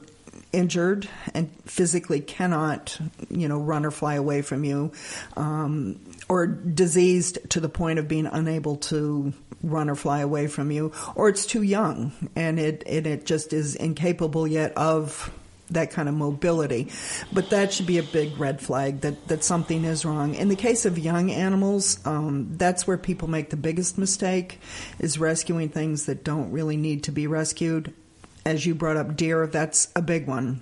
injured 0.54 1.10
and 1.34 1.52
physically 1.66 2.22
cannot, 2.22 2.98
you 3.30 3.50
know, 3.50 3.60
run 3.60 3.86
or 3.86 3.92
fly 3.92 4.16
away 4.16 4.42
from 4.42 4.64
you, 4.64 4.94
um, 5.36 6.00
or 6.30 6.48
diseased 6.48 7.38
to 7.50 7.60
the 7.60 7.68
point 7.68 8.00
of 8.00 8.08
being 8.08 8.28
unable 8.28 8.78
to 8.78 9.34
run 9.62 9.90
or 9.90 9.96
fly 9.96 10.20
away 10.20 10.48
from 10.48 10.72
you, 10.72 10.94
or 11.16 11.28
it's 11.28 11.46
too 11.46 11.64
young 11.64 12.14
and 12.38 12.60
it, 12.60 12.84
and 12.88 13.06
it 13.06 13.26
just 13.26 13.52
is 13.52 13.76
incapable 13.76 14.48
yet 14.48 14.72
of 14.78 15.34
that 15.74 15.92
kind 15.92 16.10
of 16.10 16.16
mobility. 16.16 16.90
But 17.32 17.50
that 17.50 17.74
should 17.74 17.88
be 17.88 17.98
a 17.98 18.04
big 18.04 18.40
red 18.40 18.62
flag 18.62 19.02
that, 19.02 19.28
that 19.28 19.44
something 19.44 19.84
is 19.84 20.06
wrong. 20.06 20.36
In 20.36 20.50
the 20.50 20.56
case 20.56 20.86
of 20.86 20.98
young 20.98 21.32
animals, 21.32 22.06
um, 22.06 22.58
that's 22.58 22.88
where 22.88 22.98
people 22.98 23.30
make 23.30 23.50
the 23.50 23.58
biggest 23.58 23.98
mistake 23.98 24.60
is 25.00 25.20
rescuing 25.20 25.70
things 25.70 26.06
that 26.06 26.24
don't 26.24 26.52
really 26.52 26.78
need 26.78 27.04
to 27.04 27.12
be 27.12 27.28
rescued. 27.28 27.94
As 28.46 28.66
you 28.66 28.76
brought 28.76 28.98
up 28.98 29.16
deer, 29.16 29.48
that's 29.48 29.88
a 29.96 30.02
big 30.02 30.28
one. 30.28 30.62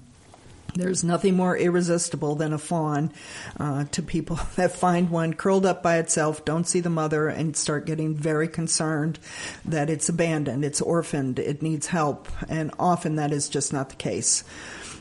There's 0.73 1.03
nothing 1.03 1.35
more 1.35 1.57
irresistible 1.57 2.35
than 2.35 2.53
a 2.53 2.57
fawn 2.57 3.11
uh, 3.59 3.85
to 3.91 4.01
people 4.01 4.39
that 4.55 4.71
find 4.71 5.09
one 5.09 5.33
curled 5.33 5.65
up 5.65 5.83
by 5.83 5.97
itself, 5.97 6.45
don't 6.45 6.67
see 6.67 6.79
the 6.79 6.89
mother, 6.89 7.27
and 7.27 7.57
start 7.57 7.85
getting 7.85 8.15
very 8.15 8.47
concerned 8.47 9.19
that 9.65 9.89
it's 9.89 10.07
abandoned, 10.07 10.63
it's 10.63 10.81
orphaned, 10.81 11.39
it 11.39 11.61
needs 11.61 11.87
help, 11.87 12.29
and 12.47 12.71
often 12.79 13.15
that 13.15 13.31
is 13.31 13.49
just 13.49 13.73
not 13.73 13.89
the 13.89 13.95
case. 13.95 14.43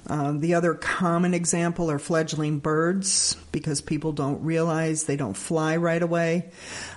Um, 0.07 0.41
the 0.41 0.55
other 0.55 0.75
common 0.75 1.35
example 1.35 1.91
are 1.91 1.99
fledgling 1.99 2.59
birds 2.59 3.37
because 3.53 3.81
people 3.81 4.13
don't 4.13 4.43
realize 4.43 5.05
they 5.05 5.17
don't 5.17 5.37
fly 5.37 5.77
right 5.77 6.03
away. 6.03 6.51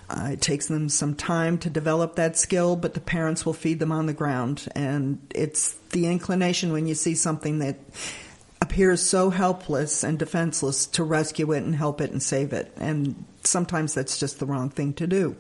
Uh, 0.10 0.30
it 0.34 0.42
takes 0.42 0.68
them 0.68 0.90
some 0.90 1.16
time 1.16 1.58
to 1.60 1.70
develop 1.70 2.16
that 2.16 2.38
skill, 2.38 2.76
but 2.76 2.94
the 2.94 3.00
parents 3.00 3.46
will 3.46 3.54
feed 3.54 3.80
them 3.80 3.92
on 3.92 4.06
the 4.06 4.14
ground. 4.14 4.68
And 4.76 5.20
it's 5.34 5.74
the 5.92 6.08
inclination 6.08 6.72
when 6.72 6.88
you 6.88 6.96
see 6.96 7.16
something 7.16 7.60
that 7.60 7.78
appears 8.62 9.02
so 9.02 9.30
helpless 9.30 10.04
and 10.04 10.18
defenseless 10.18 10.86
to 10.88 11.04
rescue 11.04 11.52
it 11.52 11.64
and 11.64 11.76
help 11.76 12.00
it 12.00 12.12
and 12.12 12.24
save 12.24 12.54
it. 12.54 12.72
And 12.78 13.26
sometimes 13.44 13.94
that's 13.94 14.18
just 14.18 14.40
the 14.40 14.46
wrong 14.46 14.70
thing 14.70 14.94
to 14.94 15.08
do. 15.08 15.36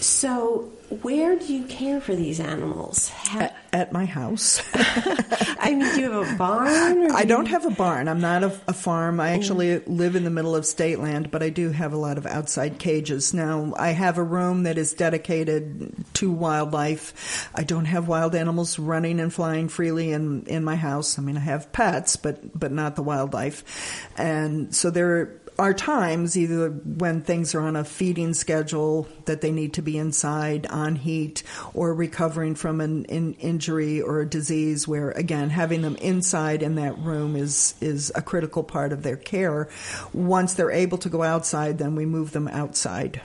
So, 0.00 0.70
where 1.02 1.36
do 1.36 1.52
you 1.52 1.64
care 1.64 2.00
for 2.00 2.14
these 2.14 2.38
animals? 2.38 3.10
At, 3.32 3.56
at 3.72 3.92
my 3.92 4.04
house. 4.04 4.62
I 4.74 5.74
mean, 5.74 5.94
do 5.94 6.00
you 6.00 6.10
have 6.10 6.34
a 6.34 6.36
barn? 6.36 7.08
Do 7.08 7.14
I 7.14 7.24
don't 7.24 7.46
have 7.46 7.64
a 7.64 7.70
barn. 7.70 8.06
I'm 8.06 8.20
not 8.20 8.44
a, 8.44 8.60
a 8.68 8.72
farm. 8.72 9.18
I 9.18 9.30
actually 9.30 9.68
mm. 9.68 9.82
live 9.86 10.14
in 10.14 10.24
the 10.24 10.30
middle 10.30 10.54
of 10.54 10.66
state 10.66 11.00
land, 11.00 11.30
but 11.30 11.42
I 11.42 11.48
do 11.48 11.70
have 11.70 11.92
a 11.92 11.96
lot 11.96 12.18
of 12.18 12.26
outside 12.26 12.78
cages. 12.78 13.34
Now, 13.34 13.72
I 13.76 13.90
have 13.90 14.18
a 14.18 14.22
room 14.22 14.64
that 14.64 14.78
is 14.78 14.92
dedicated 14.92 15.94
to 16.14 16.30
wildlife. 16.30 17.50
I 17.54 17.64
don't 17.64 17.86
have 17.86 18.06
wild 18.06 18.34
animals 18.34 18.78
running 18.78 19.18
and 19.18 19.32
flying 19.32 19.68
freely 19.68 20.12
in, 20.12 20.44
in 20.46 20.62
my 20.62 20.76
house. 20.76 21.18
I 21.18 21.22
mean, 21.22 21.36
I 21.36 21.40
have 21.40 21.72
pets, 21.72 22.16
but, 22.16 22.58
but 22.58 22.70
not 22.70 22.96
the 22.96 23.02
wildlife. 23.02 24.08
And 24.16 24.74
so 24.74 24.90
there 24.90 25.40
are 25.58 25.72
times 25.72 26.36
either 26.36 26.70
when 26.70 27.22
things 27.22 27.54
are 27.54 27.60
on 27.60 27.76
a 27.76 27.84
feeding 27.84 28.34
schedule 28.34 29.08
that 29.24 29.40
they 29.40 29.50
need 29.50 29.72
to 29.74 29.82
be 29.82 29.96
inside 29.96 30.66
on 30.66 30.96
heat 30.96 31.42
or 31.74 31.94
recovering 31.94 32.54
from 32.54 32.80
an 32.80 33.04
in 33.06 33.34
injury 33.34 34.00
or 34.00 34.20
a 34.20 34.28
disease 34.28 34.86
where 34.86 35.10
again 35.12 35.50
having 35.50 35.82
them 35.82 35.96
inside 35.96 36.62
in 36.62 36.74
that 36.74 36.98
room 36.98 37.36
is 37.36 37.74
is 37.80 38.12
a 38.14 38.22
critical 38.22 38.62
part 38.62 38.92
of 38.92 39.02
their 39.02 39.16
care. 39.16 39.68
Once 40.12 40.54
they're 40.54 40.70
able 40.70 40.98
to 40.98 41.08
go 41.08 41.22
outside 41.22 41.78
then 41.78 41.94
we 41.94 42.04
move 42.04 42.32
them 42.32 42.48
outside 42.48 43.20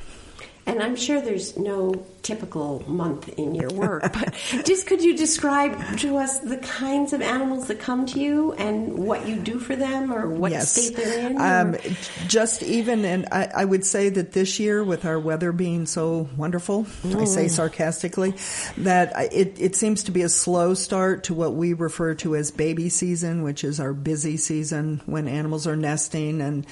and 0.66 0.82
I'm 0.82 0.96
sure 0.96 1.22
there's 1.22 1.58
no 1.58 2.06
typical 2.22 2.84
month 2.88 3.30
in 3.30 3.56
your 3.56 3.70
work, 3.74 4.14
but 4.14 4.34
just 4.64 4.86
could 4.86 5.04
you 5.04 5.18
describe 5.18 5.98
to 5.98 6.18
us 6.18 6.40
the 6.40 6.58
kinds 6.58 7.14
of 7.14 7.22
animals 7.22 7.68
that 7.68 7.80
come 7.80 8.06
to 8.08 8.20
you 8.20 8.54
and 8.54 8.94
what 8.94 9.28
you 9.28 9.38
do 9.38 9.60
for 9.60 9.76
them 9.76 10.14
or 10.14 10.30
what 10.30 10.52
yes. 10.52 10.72
state 10.72 10.96
they're 10.96 11.30
in? 11.30 11.42
Um, 11.42 11.76
just 12.28 12.62
even, 12.62 13.06
and 13.06 13.28
I, 13.32 13.50
I, 13.56 13.66
would 13.66 13.86
say 13.86 14.10
that 14.10 14.34
this 14.34 14.60
year, 14.60 14.84
with 14.84 15.04
our 15.04 15.20
weather 15.20 15.52
being 15.52 15.88
so 15.88 16.30
wonderful, 16.38 16.84
mm. 16.84 17.20
I 17.20 17.26
say 17.26 17.46
mm. 17.46 17.50
sarcastically, 17.50 18.36
that 18.78 19.34
it, 19.34 19.60
it 19.60 19.76
seems 19.76 20.04
to 20.04 20.12
be 20.12 20.22
a 20.22 20.30
slow 20.30 20.76
start 20.76 21.24
to 21.26 21.34
what 21.34 21.56
we 21.56 21.74
refer 21.74 22.14
to 22.16 22.36
as 22.36 22.52
baby 22.52 22.90
season, 22.90 23.42
which 23.42 23.64
is 23.64 23.80
our 23.80 23.94
busy 23.94 24.38
season 24.38 25.02
when 25.08 25.28
animals 25.28 25.66
are 25.66 25.76
nesting. 25.76 26.40
And 26.40 26.68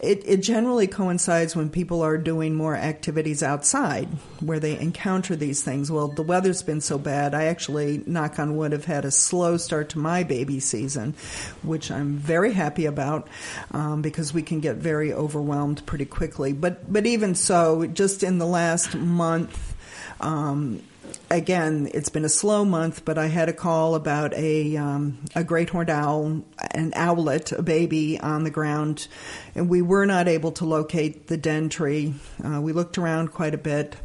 it, 0.00 0.22
it 0.24 0.36
generally 0.38 0.86
coincides 0.86 1.56
when 1.56 1.68
people 1.68 2.02
are 2.02 2.16
doing 2.16 2.54
more 2.54 2.76
activities 2.76 3.23
outside 3.42 4.08
where 4.40 4.60
they 4.60 4.78
encounter 4.78 5.36
these 5.36 5.62
things. 5.62 5.90
Well, 5.90 6.08
the 6.08 6.22
weather's 6.22 6.62
been 6.62 6.80
so 6.80 6.98
bad. 6.98 7.34
I 7.34 7.44
actually, 7.44 8.02
knock 8.06 8.38
on 8.38 8.56
wood, 8.56 8.72
have 8.72 8.84
had 8.84 9.04
a 9.04 9.10
slow 9.10 9.56
start 9.56 9.90
to 9.90 9.98
my 9.98 10.22
baby 10.22 10.60
season, 10.60 11.14
which 11.62 11.90
I'm 11.90 12.16
very 12.16 12.52
happy 12.52 12.86
about 12.86 13.28
um, 13.70 14.02
because 14.02 14.34
we 14.34 14.42
can 14.42 14.60
get 14.60 14.76
very 14.76 15.12
overwhelmed 15.12 15.84
pretty 15.86 16.06
quickly. 16.06 16.52
But 16.52 16.92
but 16.92 17.06
even 17.06 17.34
so, 17.34 17.86
just 17.86 18.22
in 18.22 18.38
the 18.38 18.46
last 18.46 18.94
month. 18.94 19.73
Um, 20.20 20.82
again, 21.30 21.90
it's 21.92 22.08
been 22.08 22.24
a 22.24 22.28
slow 22.28 22.64
month, 22.64 23.04
but 23.04 23.18
I 23.18 23.26
had 23.26 23.48
a 23.48 23.52
call 23.52 23.94
about 23.94 24.34
a 24.34 24.76
um, 24.76 25.18
a 25.34 25.44
great 25.44 25.70
horned 25.70 25.90
owl, 25.90 26.42
an 26.72 26.92
owlet, 26.96 27.52
a 27.52 27.62
baby 27.62 28.18
on 28.20 28.44
the 28.44 28.50
ground, 28.50 29.08
and 29.54 29.68
we 29.68 29.82
were 29.82 30.06
not 30.06 30.28
able 30.28 30.52
to 30.52 30.64
locate 30.64 31.26
the 31.26 31.36
den 31.36 31.68
tree. 31.68 32.14
Uh, 32.44 32.60
we 32.60 32.72
looked 32.72 32.98
around 32.98 33.32
quite 33.32 33.54
a 33.54 33.58
bit 33.58 33.96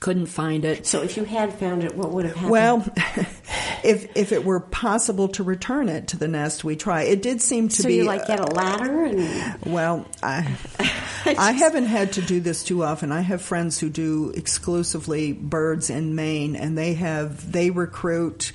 couldn't 0.00 0.26
find 0.26 0.64
it. 0.64 0.86
So 0.86 1.02
if 1.02 1.16
you 1.16 1.24
had 1.24 1.52
found 1.54 1.82
it, 1.82 1.96
what 1.96 2.10
would 2.10 2.24
have 2.24 2.34
happened? 2.34 2.50
Well, 2.50 2.86
if 3.84 4.16
if 4.16 4.32
it 4.32 4.44
were 4.44 4.60
possible 4.60 5.28
to 5.28 5.42
return 5.42 5.88
it 5.88 6.08
to 6.08 6.16
the 6.16 6.28
nest, 6.28 6.64
we 6.64 6.76
try. 6.76 7.02
It 7.02 7.22
did 7.22 7.40
seem 7.40 7.68
to 7.68 7.82
so 7.82 7.88
be. 7.88 7.98
So 7.98 8.02
you 8.02 8.04
like 8.04 8.26
get 8.26 8.40
a 8.40 8.46
ladder 8.46 9.04
and. 9.04 9.56
Well, 9.66 10.06
I 10.22 10.56
I 11.26 11.52
haven't 11.52 11.86
had 11.86 12.12
to 12.14 12.22
do 12.22 12.40
this 12.40 12.62
too 12.62 12.84
often. 12.84 13.10
I 13.10 13.20
have 13.20 13.42
friends 13.42 13.78
who 13.78 13.88
do 13.88 14.32
exclusively 14.34 15.32
birds 15.32 15.90
in 15.90 16.14
Maine, 16.14 16.56
and 16.56 16.76
they 16.76 16.94
have 16.94 17.50
they 17.50 17.70
recruit 17.70 18.52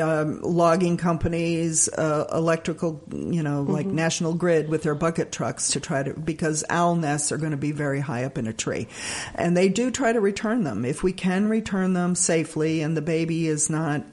um, 0.00 0.40
logging 0.42 0.96
companies, 0.96 1.88
uh, 1.88 2.26
electrical, 2.32 3.02
you 3.10 3.42
know, 3.42 3.62
mm-hmm. 3.62 3.72
like 3.72 3.86
National 3.86 4.34
Grid 4.34 4.68
with 4.68 4.82
their 4.82 4.94
bucket 4.94 5.32
trucks 5.32 5.70
to 5.72 5.80
try 5.80 6.02
to, 6.02 6.14
because 6.14 6.64
owl 6.68 6.96
nests 6.96 7.30
are 7.30 7.38
going 7.38 7.52
to 7.52 7.56
be 7.56 7.72
very 7.72 8.00
high 8.00 8.24
up 8.24 8.38
in 8.38 8.46
a 8.46 8.52
tree. 8.52 8.88
And 9.34 9.56
they 9.56 9.68
do 9.68 9.90
try 9.90 10.12
to 10.12 10.20
return 10.20 10.64
them. 10.64 10.84
If 10.84 11.02
we 11.02 11.12
can 11.12 11.48
return 11.48 11.92
them 11.92 12.14
safely 12.14 12.82
and 12.82 12.96
the 12.96 13.02
baby 13.02 13.46
is 13.46 13.70
not 13.70 14.04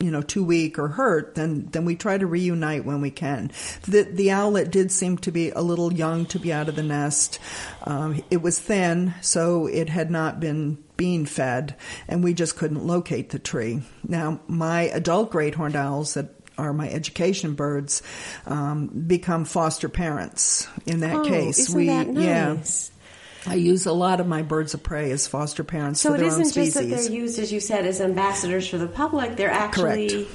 you 0.00 0.10
know 0.10 0.22
too 0.22 0.44
weak 0.44 0.78
or 0.78 0.88
hurt, 0.88 1.34
then 1.34 1.68
then 1.72 1.84
we 1.84 1.96
try 1.96 2.18
to 2.18 2.26
reunite 2.26 2.84
when 2.84 3.00
we 3.00 3.10
can. 3.10 3.50
The 3.82 4.02
the 4.02 4.32
owlet 4.32 4.70
did 4.70 4.92
seem 4.92 5.18
to 5.18 5.32
be 5.32 5.50
a 5.50 5.60
little 5.60 5.92
young 5.92 6.26
to 6.26 6.38
be 6.38 6.52
out 6.52 6.68
of 6.68 6.76
the 6.76 6.82
nest. 6.82 7.38
Um, 7.84 8.22
it 8.30 8.42
was 8.42 8.58
thin, 8.58 9.14
so 9.20 9.66
it 9.66 9.88
had 9.88 10.10
not 10.10 10.40
been 10.40 10.82
being 10.96 11.26
fed, 11.26 11.76
and 12.06 12.22
we 12.22 12.34
just 12.34 12.56
couldn't 12.56 12.86
locate 12.86 13.30
the 13.30 13.38
tree. 13.38 13.82
Now, 14.06 14.40
my 14.48 14.82
adult 14.82 15.30
great 15.30 15.54
horned 15.54 15.76
owls 15.76 16.14
that 16.14 16.34
are 16.58 16.72
my 16.72 16.90
education 16.90 17.54
birds 17.54 18.02
um, 18.46 18.88
become 18.88 19.44
foster 19.44 19.88
parents. 19.88 20.66
In 20.86 21.00
that 21.00 21.14
oh, 21.14 21.24
case, 21.24 21.58
isn't 21.60 21.76
we 21.76 21.86
that 21.86 22.08
nice? 22.08 22.90
yeah. 22.90 22.97
I 23.46 23.54
use 23.54 23.86
a 23.86 23.92
lot 23.92 24.20
of 24.20 24.26
my 24.26 24.42
birds 24.42 24.74
of 24.74 24.82
prey 24.82 25.10
as 25.10 25.26
foster 25.26 25.64
parents. 25.64 26.00
So 26.00 26.14
it 26.14 26.22
isn't 26.22 26.52
just 26.52 26.74
that 26.74 26.88
they're 26.88 27.10
used, 27.10 27.38
as 27.38 27.52
you 27.52 27.60
said, 27.60 27.86
as 27.86 28.00
ambassadors 28.00 28.68
for 28.68 28.78
the 28.78 28.88
public. 28.88 29.36
They're 29.36 29.50
actually 29.50 30.08
Correct. 30.08 30.30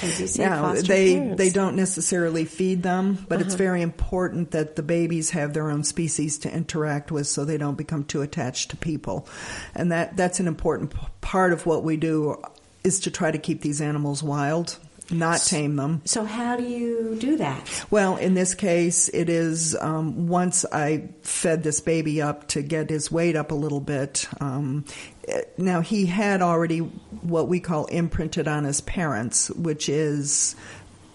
As 0.00 0.18
you 0.20 0.26
say, 0.26 0.44
now, 0.44 0.72
they 0.72 1.16
parents. 1.16 1.38
they 1.38 1.50
don't 1.50 1.76
necessarily 1.76 2.46
feed 2.46 2.82
them, 2.82 3.24
but 3.28 3.36
uh-huh. 3.36 3.44
it's 3.44 3.54
very 3.54 3.82
important 3.82 4.52
that 4.52 4.74
the 4.74 4.82
babies 4.82 5.30
have 5.30 5.52
their 5.52 5.70
own 5.70 5.84
species 5.84 6.38
to 6.38 6.52
interact 6.52 7.12
with, 7.12 7.26
so 7.26 7.44
they 7.44 7.58
don't 7.58 7.76
become 7.76 8.04
too 8.04 8.22
attached 8.22 8.70
to 8.70 8.76
people, 8.76 9.28
and 9.74 9.92
that 9.92 10.16
that's 10.16 10.40
an 10.40 10.48
important 10.48 10.94
part 11.20 11.52
of 11.52 11.66
what 11.66 11.84
we 11.84 11.98
do 11.98 12.42
is 12.82 13.00
to 13.00 13.10
try 13.10 13.30
to 13.30 13.38
keep 13.38 13.60
these 13.60 13.82
animals 13.82 14.22
wild 14.22 14.78
not 15.12 15.40
tame 15.40 15.76
them. 15.76 16.02
So, 16.04 16.24
how 16.24 16.56
do 16.56 16.64
you 16.64 17.16
do 17.20 17.36
that? 17.36 17.86
Well, 17.90 18.16
in 18.16 18.34
this 18.34 18.54
case, 18.54 19.08
it 19.08 19.28
is 19.28 19.76
um, 19.76 20.26
once 20.28 20.64
I 20.72 21.08
fed 21.22 21.62
this 21.62 21.80
baby 21.80 22.22
up 22.22 22.48
to 22.48 22.62
get 22.62 22.90
his 22.90 23.10
weight 23.10 23.36
up 23.36 23.50
a 23.50 23.54
little 23.54 23.80
bit. 23.80 24.26
Um, 24.40 24.84
now, 25.56 25.80
he 25.80 26.06
had 26.06 26.42
already 26.42 26.78
what 26.78 27.48
we 27.48 27.60
call 27.60 27.86
imprinted 27.86 28.48
on 28.48 28.64
his 28.64 28.80
parents, 28.80 29.50
which 29.50 29.88
is 29.88 30.56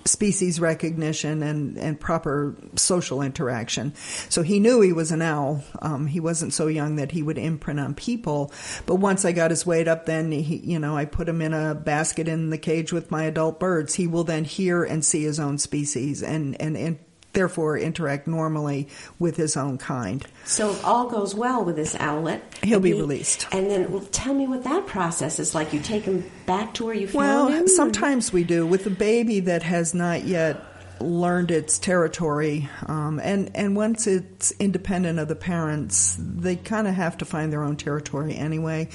species 0.08 0.60
recognition 0.60 1.44
and, 1.44 1.78
and 1.78 2.00
proper 2.00 2.56
social 2.76 3.22
interaction. 3.22 3.94
So 4.30 4.42
he 4.42 4.60
knew 4.60 4.82
he 4.82 4.94
was 4.94 5.12
an 5.12 5.22
owl. 5.22 5.64
Um, 5.82 6.08
he 6.08 6.20
wasn't 6.20 6.54
so 6.54 6.68
young 6.68 6.96
that 6.96 7.12
he 7.12 7.24
would 7.24 7.38
imprint 7.38 7.80
on 7.80 7.94
people. 7.94 8.52
But 8.86 8.96
once 8.96 9.26
I 9.26 9.32
got 9.32 9.52
his 9.52 9.66
weight 9.66 9.88
up, 9.88 10.06
then 10.06 10.32
he, 10.32 10.58
you 10.58 10.80
know, 10.80 10.98
I 10.98 11.06
put 11.06 11.30
him 11.30 11.42
in 11.42 11.54
a 11.54 11.76
basket 11.76 12.28
in 12.28 12.50
the 12.50 12.58
cage 12.58 12.92
with 12.92 13.12
my 13.12 13.24
adult 13.24 13.60
birds. 13.60 13.96
He 13.96 14.08
will 14.08 14.24
then 14.24 14.44
hear 14.44 14.84
and 14.84 15.04
see 15.04 15.24
his 15.24 15.40
own 15.40 15.58
species 15.58 16.24
and, 16.24 16.60
and, 16.62 16.78
and 16.78 17.00
therefore 17.38 17.78
interact 17.78 18.26
normally 18.26 18.88
with 19.20 19.38
his 19.38 19.56
own 19.56 19.78
kind. 19.78 20.26
So 20.46 20.72
if 20.72 20.84
all 20.84 21.08
goes 21.08 21.36
well 21.36 21.64
with 21.64 21.76
this 21.76 21.96
owlet, 22.00 22.42
he'll 22.64 22.80
be 22.80 22.94
he, 22.94 23.00
released. 23.00 23.46
And 23.52 23.70
then 23.70 23.92
well, 23.92 24.02
tell 24.12 24.34
me 24.34 24.48
what 24.48 24.64
that 24.64 24.88
process 24.88 25.38
is 25.38 25.54
like. 25.54 25.72
You 25.72 25.80
take 25.80 26.04
him 26.04 26.24
back 26.48 26.74
to 26.76 26.86
where 26.86 26.96
you 26.96 27.08
found 27.08 27.16
well, 27.16 27.48
him? 27.50 27.66
Well, 27.66 27.68
sometimes 27.68 28.34
we 28.34 28.44
do. 28.44 28.66
With 28.66 28.88
a 28.88 28.90
baby 28.90 29.40
that 29.42 29.62
has 29.62 29.94
not 29.94 30.24
yet 30.24 30.64
learned 31.02 31.52
its 31.52 31.80
territory, 31.80 32.70
um, 32.86 33.20
and 33.24 33.52
and 33.56 33.76
once 33.76 34.08
it's 34.08 34.52
independent 34.60 35.20
of 35.20 35.28
the 35.28 35.36
parents, 35.36 36.18
they 36.20 36.56
kind 36.56 36.88
of 36.88 36.94
have 36.96 37.18
to 37.18 37.26
find 37.26 37.52
their 37.52 37.64
own 37.64 37.76
territory 37.76 38.36
anyway. 38.36 38.90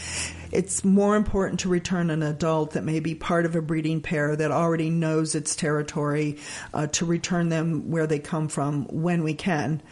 It's 0.52 0.84
more 0.84 1.16
important 1.16 1.60
to 1.60 1.68
return 1.68 2.10
an 2.10 2.22
adult 2.22 2.72
that 2.72 2.84
may 2.84 3.00
be 3.00 3.14
part 3.14 3.46
of 3.46 3.56
a 3.56 3.62
breeding 3.62 4.02
pair 4.02 4.36
that 4.36 4.50
already 4.50 4.90
knows 4.90 5.34
its 5.34 5.56
territory 5.56 6.38
uh, 6.74 6.88
to 6.88 7.06
return 7.06 7.48
them 7.48 7.90
where 7.90 8.06
they 8.06 8.18
come 8.18 8.48
from 8.48 8.84
when 8.86 9.24
we 9.24 9.34
can. 9.34 9.82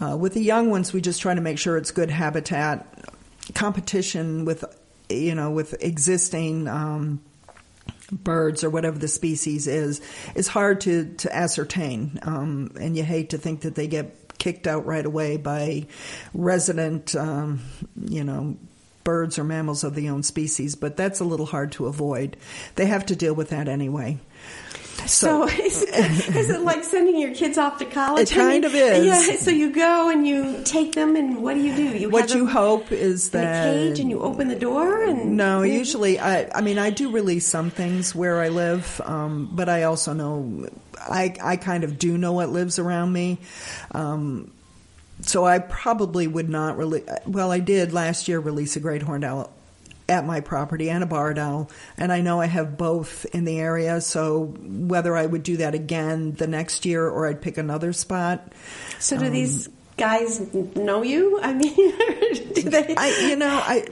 Uh, 0.00 0.16
with 0.16 0.34
the 0.34 0.42
young 0.42 0.70
ones, 0.70 0.92
we 0.92 1.00
just 1.00 1.22
try 1.22 1.34
to 1.34 1.40
make 1.40 1.58
sure 1.58 1.76
it's 1.76 1.90
good 1.90 2.10
habitat. 2.10 2.86
Competition 3.54 4.44
with, 4.44 4.64
you 5.08 5.34
know, 5.34 5.50
with 5.50 5.82
existing. 5.82 6.68
Um, 6.68 7.20
birds 8.12 8.62
or 8.62 8.70
whatever 8.70 8.98
the 8.98 9.08
species 9.08 9.66
is 9.66 10.00
is 10.34 10.48
hard 10.48 10.80
to 10.82 11.12
to 11.14 11.34
ascertain, 11.34 12.18
um, 12.22 12.72
and 12.78 12.96
you 12.96 13.02
hate 13.02 13.30
to 13.30 13.38
think 13.38 13.62
that 13.62 13.74
they 13.74 13.86
get 13.86 14.38
kicked 14.38 14.66
out 14.66 14.86
right 14.86 15.06
away 15.06 15.36
by 15.36 15.86
resident, 16.34 17.14
um, 17.14 17.60
you 17.96 18.24
know, 18.24 18.56
birds 19.04 19.38
or 19.38 19.44
mammals 19.44 19.84
of 19.84 19.94
the 19.94 20.08
own 20.08 20.22
species, 20.22 20.74
but 20.74 20.96
that's 20.96 21.20
a 21.20 21.24
little 21.24 21.46
hard 21.46 21.72
to 21.72 21.86
avoid. 21.86 22.36
They 22.74 22.86
have 22.86 23.06
to 23.06 23.16
deal 23.16 23.34
with 23.34 23.50
that 23.50 23.68
anyway. 23.68 24.18
So, 25.06 25.06
so 25.06 25.48
is, 25.62 25.82
it, 25.82 26.36
is, 26.36 26.50
it 26.50 26.60
like 26.60 26.84
sending 26.84 27.18
your 27.18 27.34
kids 27.34 27.58
off 27.58 27.78
to 27.78 27.84
college? 27.84 28.30
It 28.30 28.34
kind 28.34 28.48
I 28.48 28.52
mean, 28.52 28.64
of 28.64 28.74
is. 28.74 29.06
Yeah. 29.06 29.36
So 29.36 29.50
you 29.50 29.72
go 29.72 30.10
and 30.10 30.26
you 30.26 30.62
take 30.64 30.92
them, 30.92 31.16
and 31.16 31.42
what 31.42 31.54
do 31.54 31.60
you 31.60 31.74
do? 31.74 31.98
You 31.98 32.10
what 32.10 32.34
you 32.34 32.46
hope 32.46 32.92
is 32.92 33.30
that 33.30 33.66
in 33.66 33.70
a 33.70 33.88
cage, 33.88 34.00
and 34.00 34.10
you 34.10 34.20
open 34.20 34.48
the 34.48 34.56
door. 34.56 35.02
And 35.02 35.36
no, 35.36 35.62
usually 35.62 36.18
I. 36.18 36.48
I 36.54 36.60
mean, 36.60 36.78
I 36.78 36.90
do 36.90 37.10
release 37.10 37.46
some 37.46 37.70
things 37.70 38.14
where 38.14 38.40
I 38.40 38.48
live, 38.48 39.00
um, 39.04 39.50
but 39.52 39.68
I 39.68 39.84
also 39.84 40.12
know 40.12 40.68
I. 40.98 41.34
I 41.42 41.56
kind 41.56 41.84
of 41.84 41.98
do 41.98 42.16
know 42.16 42.32
what 42.32 42.50
lives 42.50 42.78
around 42.78 43.12
me. 43.12 43.38
Um, 43.92 44.52
so 45.22 45.44
I 45.44 45.58
probably 45.58 46.26
would 46.26 46.48
not 46.48 46.76
really. 46.76 47.02
Well, 47.26 47.50
I 47.50 47.58
did 47.58 47.92
last 47.92 48.28
year 48.28 48.40
release 48.40 48.76
a 48.76 48.80
great 48.80 49.02
horned 49.02 49.24
owl 49.24 49.52
at 50.08 50.26
my 50.26 50.40
property 50.40 50.90
and 50.90 51.02
a 51.02 51.06
barred 51.06 51.38
owl, 51.38 51.70
and 51.96 52.12
I 52.12 52.20
know 52.20 52.40
I 52.40 52.46
have 52.46 52.76
both 52.76 53.24
in 53.34 53.44
the 53.44 53.58
area. 53.58 54.00
So 54.00 54.44
whether 54.44 55.16
I 55.16 55.26
would 55.26 55.42
do 55.42 55.58
that 55.58 55.74
again 55.74 56.32
the 56.32 56.46
next 56.46 56.84
year 56.84 57.08
or 57.08 57.26
I'd 57.26 57.40
pick 57.40 57.58
another 57.58 57.92
spot. 57.92 58.52
So 58.98 59.18
do 59.18 59.26
um, 59.26 59.32
these 59.32 59.68
guys 59.96 60.40
know 60.54 61.02
you? 61.02 61.40
I 61.40 61.52
mean, 61.52 61.74
do 62.54 62.62
they? 62.62 62.94
I, 62.96 63.28
you 63.28 63.36
know, 63.36 63.60
I 63.62 63.86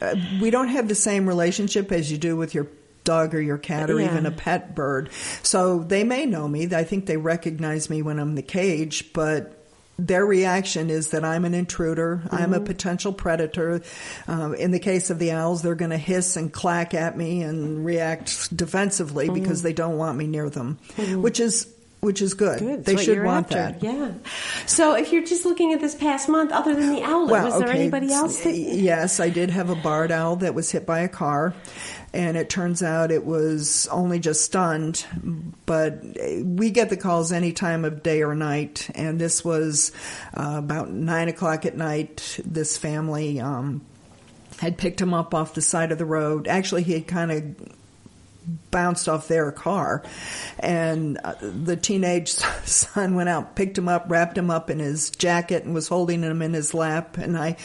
uh, 0.00 0.14
we 0.40 0.50
don't 0.50 0.68
have 0.68 0.88
the 0.88 0.94
same 0.94 1.26
relationship 1.26 1.92
as 1.92 2.10
you 2.10 2.18
do 2.18 2.36
with 2.36 2.54
your 2.54 2.68
dog 3.04 3.34
or 3.34 3.40
your 3.40 3.58
cat 3.58 3.90
or 3.90 3.98
yeah. 3.98 4.10
even 4.10 4.26
a 4.26 4.30
pet 4.30 4.74
bird. 4.74 5.10
So 5.42 5.78
they 5.78 6.04
may 6.04 6.26
know 6.26 6.46
me. 6.46 6.68
I 6.74 6.84
think 6.84 7.06
they 7.06 7.16
recognize 7.16 7.88
me 7.88 8.02
when 8.02 8.18
I'm 8.18 8.30
in 8.30 8.34
the 8.34 8.42
cage, 8.42 9.12
but 9.14 9.57
their 9.98 10.24
reaction 10.24 10.90
is 10.90 11.10
that 11.10 11.24
I'm 11.24 11.44
an 11.44 11.54
intruder, 11.54 12.22
mm-hmm. 12.24 12.34
I'm 12.34 12.52
a 12.52 12.56
mm-hmm. 12.56 12.66
potential 12.66 13.12
predator. 13.12 13.82
Um, 14.28 14.54
in 14.54 14.70
the 14.70 14.78
case 14.78 15.10
of 15.10 15.18
the 15.18 15.32
owls, 15.32 15.62
they're 15.62 15.74
going 15.74 15.90
to 15.90 15.98
hiss 15.98 16.36
and 16.36 16.52
clack 16.52 16.94
at 16.94 17.16
me 17.16 17.42
and 17.42 17.84
react 17.84 18.56
defensively 18.56 19.26
mm-hmm. 19.26 19.34
because 19.34 19.62
they 19.62 19.72
don't 19.72 19.98
want 19.98 20.16
me 20.16 20.26
near 20.26 20.48
them, 20.50 20.78
mm-hmm. 20.96 21.20
which 21.20 21.40
is 21.40 21.66
which 22.00 22.22
is 22.22 22.34
good. 22.34 22.60
good. 22.60 22.84
They 22.84 22.96
should 22.96 23.24
want 23.24 23.52
after. 23.52 23.80
that. 23.80 23.82
Yeah. 23.82 24.12
So 24.66 24.94
if 24.94 25.12
you're 25.12 25.24
just 25.24 25.44
looking 25.44 25.72
at 25.72 25.80
this 25.80 25.96
past 25.96 26.28
month, 26.28 26.52
other 26.52 26.74
than 26.76 26.92
the 26.94 27.02
owl, 27.02 27.26
well, 27.26 27.44
was 27.44 27.54
okay. 27.54 27.64
there 27.64 27.74
anybody 27.74 28.12
else? 28.12 28.40
That... 28.44 28.54
Yes, 28.54 29.18
I 29.18 29.30
did 29.30 29.50
have 29.50 29.68
a 29.68 29.74
barred 29.74 30.12
owl 30.12 30.36
that 30.36 30.54
was 30.54 30.70
hit 30.70 30.86
by 30.86 31.00
a 31.00 31.08
car 31.08 31.54
and 32.12 32.36
it 32.36 32.48
turns 32.48 32.82
out 32.82 33.10
it 33.10 33.24
was 33.24 33.86
only 33.88 34.18
just 34.18 34.42
stunned. 34.42 35.04
But 35.66 36.02
we 36.42 36.70
get 36.70 36.88
the 36.88 36.96
calls 36.96 37.32
any 37.32 37.52
time 37.52 37.84
of 37.84 38.02
day 38.02 38.22
or 38.22 38.34
night, 38.34 38.90
and 38.94 39.20
this 39.20 39.44
was 39.44 39.92
uh, 40.34 40.56
about 40.58 40.90
nine 40.90 41.28
o'clock 41.28 41.66
at 41.66 41.76
night. 41.76 42.40
This 42.44 42.76
family 42.76 43.40
um, 43.40 43.82
had 44.58 44.78
picked 44.78 45.00
him 45.00 45.14
up 45.14 45.34
off 45.34 45.54
the 45.54 45.62
side 45.62 45.92
of 45.92 45.98
the 45.98 46.06
road. 46.06 46.48
Actually, 46.48 46.82
he 46.82 46.94
had 46.94 47.06
kind 47.06 47.30
of 47.30 47.72
bounced 48.70 49.08
off 49.08 49.28
their 49.28 49.52
car. 49.52 50.02
And 50.58 51.18
uh, 51.22 51.34
the 51.40 51.76
teenage 51.76 52.30
son 52.64 53.14
went 53.14 53.28
out, 53.28 53.54
picked 53.54 53.78
him 53.78 53.88
up, 53.88 54.06
wrapped 54.08 54.38
him 54.38 54.50
up 54.50 54.70
in 54.70 54.78
his 54.78 55.10
jacket, 55.10 55.64
and 55.64 55.74
was 55.74 55.88
holding 55.88 56.22
him 56.22 56.42
in 56.42 56.54
his 56.54 56.74
lap. 56.74 57.18
And 57.18 57.36
I, 57.36 57.56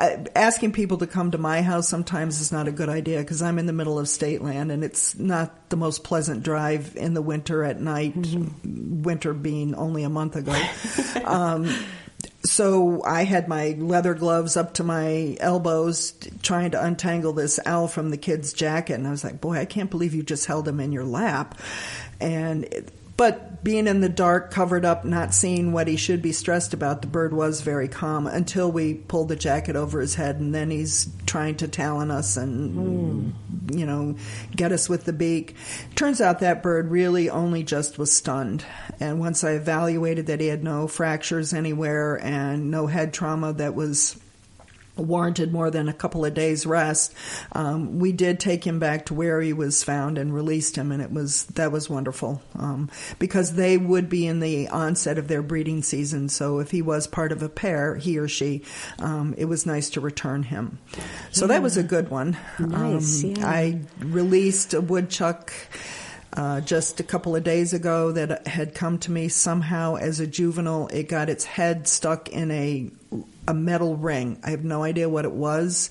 asking 0.00 0.72
people 0.72 0.98
to 0.98 1.06
come 1.06 1.30
to 1.32 1.38
my 1.38 1.60
house 1.60 1.88
sometimes 1.88 2.40
is 2.40 2.50
not 2.50 2.66
a 2.66 2.72
good 2.72 2.88
idea 2.88 3.18
because 3.18 3.42
I'm 3.42 3.58
in 3.58 3.66
the 3.66 3.72
middle 3.72 3.98
of 3.98 4.08
state 4.08 4.40
land 4.40 4.72
and 4.72 4.82
it's 4.82 5.18
not 5.18 5.68
the 5.68 5.76
most 5.76 6.04
pleasant 6.04 6.42
drive 6.42 6.96
in 6.96 7.12
the 7.12 7.22
winter 7.22 7.62
at 7.62 7.80
night, 7.80 8.14
mm-hmm. 8.14 9.02
winter 9.02 9.34
being 9.34 9.74
only 9.74 10.02
a 10.02 10.08
month 10.08 10.36
ago. 10.36 10.58
um, 11.24 11.70
so 12.42 13.04
I 13.04 13.24
had 13.24 13.48
my 13.48 13.76
leather 13.78 14.14
gloves 14.14 14.56
up 14.56 14.74
to 14.74 14.84
my 14.84 15.36
elbows 15.38 16.14
trying 16.42 16.70
to 16.70 16.82
untangle 16.82 17.34
this 17.34 17.60
owl 17.66 17.86
from 17.86 18.10
the 18.10 18.16
kid's 18.16 18.54
jacket. 18.54 18.94
And 18.94 19.06
I 19.06 19.10
was 19.10 19.22
like, 19.22 19.40
boy, 19.40 19.58
I 19.58 19.66
can't 19.66 19.90
believe 19.90 20.14
you 20.14 20.22
just 20.22 20.46
held 20.46 20.66
him 20.66 20.80
in 20.80 20.92
your 20.92 21.04
lap. 21.04 21.58
And 22.20 22.64
it, 22.64 22.90
but 23.20 23.62
being 23.62 23.86
in 23.86 24.00
the 24.00 24.08
dark, 24.08 24.50
covered 24.50 24.82
up, 24.82 25.04
not 25.04 25.34
seeing 25.34 25.72
what 25.72 25.86
he 25.86 25.96
should 25.96 26.22
be 26.22 26.32
stressed 26.32 26.72
about, 26.72 27.02
the 27.02 27.06
bird 27.06 27.34
was 27.34 27.60
very 27.60 27.86
calm 27.86 28.26
until 28.26 28.72
we 28.72 28.94
pulled 28.94 29.28
the 29.28 29.36
jacket 29.36 29.76
over 29.76 30.00
his 30.00 30.14
head, 30.14 30.36
and 30.36 30.54
then 30.54 30.70
he's 30.70 31.06
trying 31.26 31.54
to 31.56 31.68
talon 31.68 32.10
us 32.10 32.38
and, 32.38 33.34
mm. 33.68 33.78
you 33.78 33.84
know, 33.84 34.16
get 34.56 34.72
us 34.72 34.88
with 34.88 35.04
the 35.04 35.12
beak. 35.12 35.54
Turns 35.96 36.22
out 36.22 36.40
that 36.40 36.62
bird 36.62 36.90
really 36.90 37.28
only 37.28 37.62
just 37.62 37.98
was 37.98 38.10
stunned. 38.10 38.64
And 39.00 39.20
once 39.20 39.44
I 39.44 39.50
evaluated 39.50 40.28
that 40.28 40.40
he 40.40 40.46
had 40.46 40.64
no 40.64 40.88
fractures 40.88 41.52
anywhere 41.52 42.18
and 42.24 42.70
no 42.70 42.86
head 42.86 43.12
trauma 43.12 43.52
that 43.52 43.74
was 43.74 44.18
warranted 44.96 45.52
more 45.52 45.70
than 45.70 45.88
a 45.88 45.92
couple 45.92 46.24
of 46.24 46.34
days 46.34 46.66
rest. 46.66 47.14
Um, 47.52 47.98
we 47.98 48.12
did 48.12 48.40
take 48.40 48.64
him 48.66 48.78
back 48.78 49.06
to 49.06 49.14
where 49.14 49.40
he 49.40 49.52
was 49.52 49.82
found 49.82 50.18
and 50.18 50.34
released 50.34 50.76
him, 50.76 50.92
and 50.92 51.02
it 51.02 51.10
was 51.10 51.46
that 51.46 51.72
was 51.72 51.88
wonderful 51.88 52.42
um, 52.58 52.90
because 53.18 53.54
they 53.54 53.76
would 53.76 54.08
be 54.08 54.26
in 54.26 54.40
the 54.40 54.68
onset 54.68 55.18
of 55.18 55.28
their 55.28 55.42
breeding 55.42 55.82
season. 55.82 56.28
So 56.28 56.58
if 56.58 56.70
he 56.70 56.82
was 56.82 57.06
part 57.06 57.32
of 57.32 57.42
a 57.42 57.48
pair, 57.48 57.96
he 57.96 58.18
or 58.18 58.28
she, 58.28 58.62
um, 58.98 59.34
it 59.38 59.46
was 59.46 59.66
nice 59.66 59.90
to 59.90 60.00
return 60.00 60.42
him. 60.42 60.78
So 61.30 61.44
yeah. 61.44 61.48
that 61.48 61.62
was 61.62 61.76
a 61.76 61.82
good 61.82 62.10
one. 62.10 62.36
Nice. 62.58 63.24
Um, 63.24 63.30
yeah. 63.30 63.46
I 63.46 63.80
released 63.98 64.74
a 64.74 64.80
woodchuck. 64.80 65.52
Uh, 66.32 66.60
just 66.60 67.00
a 67.00 67.02
couple 67.02 67.34
of 67.34 67.42
days 67.42 67.72
ago, 67.72 68.12
that 68.12 68.46
had 68.46 68.72
come 68.72 68.98
to 68.98 69.10
me 69.10 69.26
somehow 69.26 69.96
as 69.96 70.20
a 70.20 70.28
juvenile. 70.28 70.86
It 70.92 71.08
got 71.08 71.28
its 71.28 71.44
head 71.44 71.88
stuck 71.88 72.28
in 72.28 72.52
a 72.52 72.88
a 73.50 73.54
metal 73.54 73.96
ring. 73.96 74.38
I 74.44 74.50
have 74.50 74.64
no 74.64 74.84
idea 74.84 75.08
what 75.08 75.24
it 75.24 75.32
was, 75.32 75.90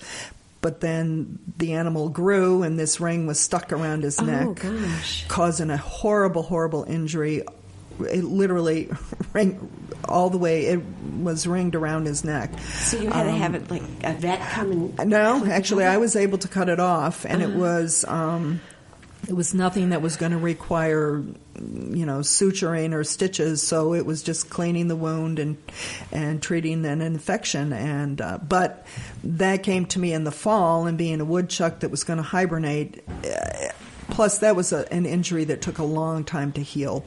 but 0.61 0.79
then 0.79 1.39
the 1.57 1.73
animal 1.73 2.07
grew 2.09 2.63
and 2.63 2.79
this 2.79 2.99
ring 2.99 3.27
was 3.27 3.39
stuck 3.39 3.73
around 3.73 4.03
his 4.03 4.19
oh, 4.19 4.25
neck, 4.25 4.61
gosh. 4.61 5.27
causing 5.27 5.69
a 5.69 5.77
horrible, 5.77 6.41
horrible 6.41 6.85
injury. 6.85 7.43
It 7.99 8.23
literally 8.23 8.89
ring 9.33 9.69
all 10.07 10.29
the 10.29 10.37
way. 10.37 10.67
It 10.67 10.81
was 11.19 11.45
ringed 11.45 11.75
around 11.75 12.05
his 12.05 12.23
neck. 12.23 12.57
So 12.59 12.97
you 12.97 13.09
had 13.09 13.27
um, 13.27 13.33
to 13.33 13.39
have 13.39 13.55
it 13.55 13.69
like 13.69 13.83
a 14.03 14.13
vet 14.13 14.39
come 14.39 14.93
and. 14.97 15.09
No, 15.09 15.45
actually, 15.45 15.83
I 15.83 15.97
was 15.97 16.15
able 16.15 16.37
to 16.37 16.47
cut 16.47 16.69
it 16.69 16.79
off, 16.79 17.25
and 17.25 17.43
uh-huh. 17.43 17.51
it 17.51 17.57
was. 17.57 18.05
Um, 18.07 18.61
it 19.29 19.35
was 19.35 19.53
nothing 19.53 19.89
that 19.89 20.01
was 20.01 20.17
going 20.17 20.31
to 20.31 20.37
require 20.37 21.23
you 21.55 22.05
know 22.05 22.19
suturing 22.19 22.93
or 22.93 23.03
stitches 23.03 23.61
so 23.61 23.93
it 23.93 24.05
was 24.05 24.23
just 24.23 24.49
cleaning 24.49 24.87
the 24.87 24.95
wound 24.95 25.39
and 25.39 25.57
and 26.11 26.41
treating 26.41 26.85
an 26.85 27.01
infection 27.01 27.73
and 27.73 28.21
uh, 28.21 28.37
but 28.37 28.85
that 29.23 29.61
came 29.61 29.85
to 29.85 29.99
me 29.99 30.13
in 30.13 30.23
the 30.23 30.31
fall 30.31 30.87
and 30.87 30.97
being 30.97 31.21
a 31.21 31.25
woodchuck 31.25 31.79
that 31.79 31.91
was 31.91 32.03
going 32.03 32.17
to 32.17 32.23
hibernate 32.23 33.03
uh, 33.25 33.69
plus 34.11 34.39
that 34.39 34.55
was 34.55 34.73
a, 34.73 34.91
an 34.93 35.05
injury 35.05 35.43
that 35.43 35.61
took 35.61 35.77
a 35.77 35.83
long 35.83 36.23
time 36.23 36.51
to 36.51 36.61
heal 36.61 37.05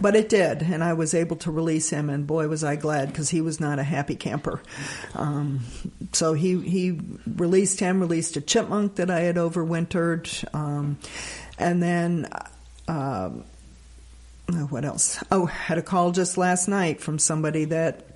but 0.00 0.14
it 0.14 0.28
did 0.28 0.62
and 0.62 0.82
i 0.82 0.92
was 0.92 1.14
able 1.14 1.36
to 1.36 1.50
release 1.50 1.90
him 1.90 2.08
and 2.10 2.26
boy 2.26 2.48
was 2.48 2.62
i 2.62 2.76
glad 2.76 3.08
because 3.08 3.30
he 3.30 3.40
was 3.40 3.60
not 3.60 3.78
a 3.78 3.82
happy 3.82 4.14
camper 4.14 4.62
um, 5.14 5.60
so 6.12 6.32
he 6.32 6.60
he 6.60 6.98
released 7.36 7.80
him 7.80 8.00
released 8.00 8.36
a 8.36 8.40
chipmunk 8.40 8.96
that 8.96 9.10
i 9.10 9.20
had 9.20 9.36
overwintered 9.36 10.44
um, 10.54 10.98
and 11.62 11.82
then, 11.82 12.28
um, 12.88 13.44
what 14.68 14.84
else? 14.84 15.22
Oh, 15.30 15.46
had 15.46 15.78
a 15.78 15.82
call 15.82 16.10
just 16.10 16.36
last 16.36 16.68
night 16.68 17.00
from 17.00 17.18
somebody 17.18 17.66
that 17.66 18.11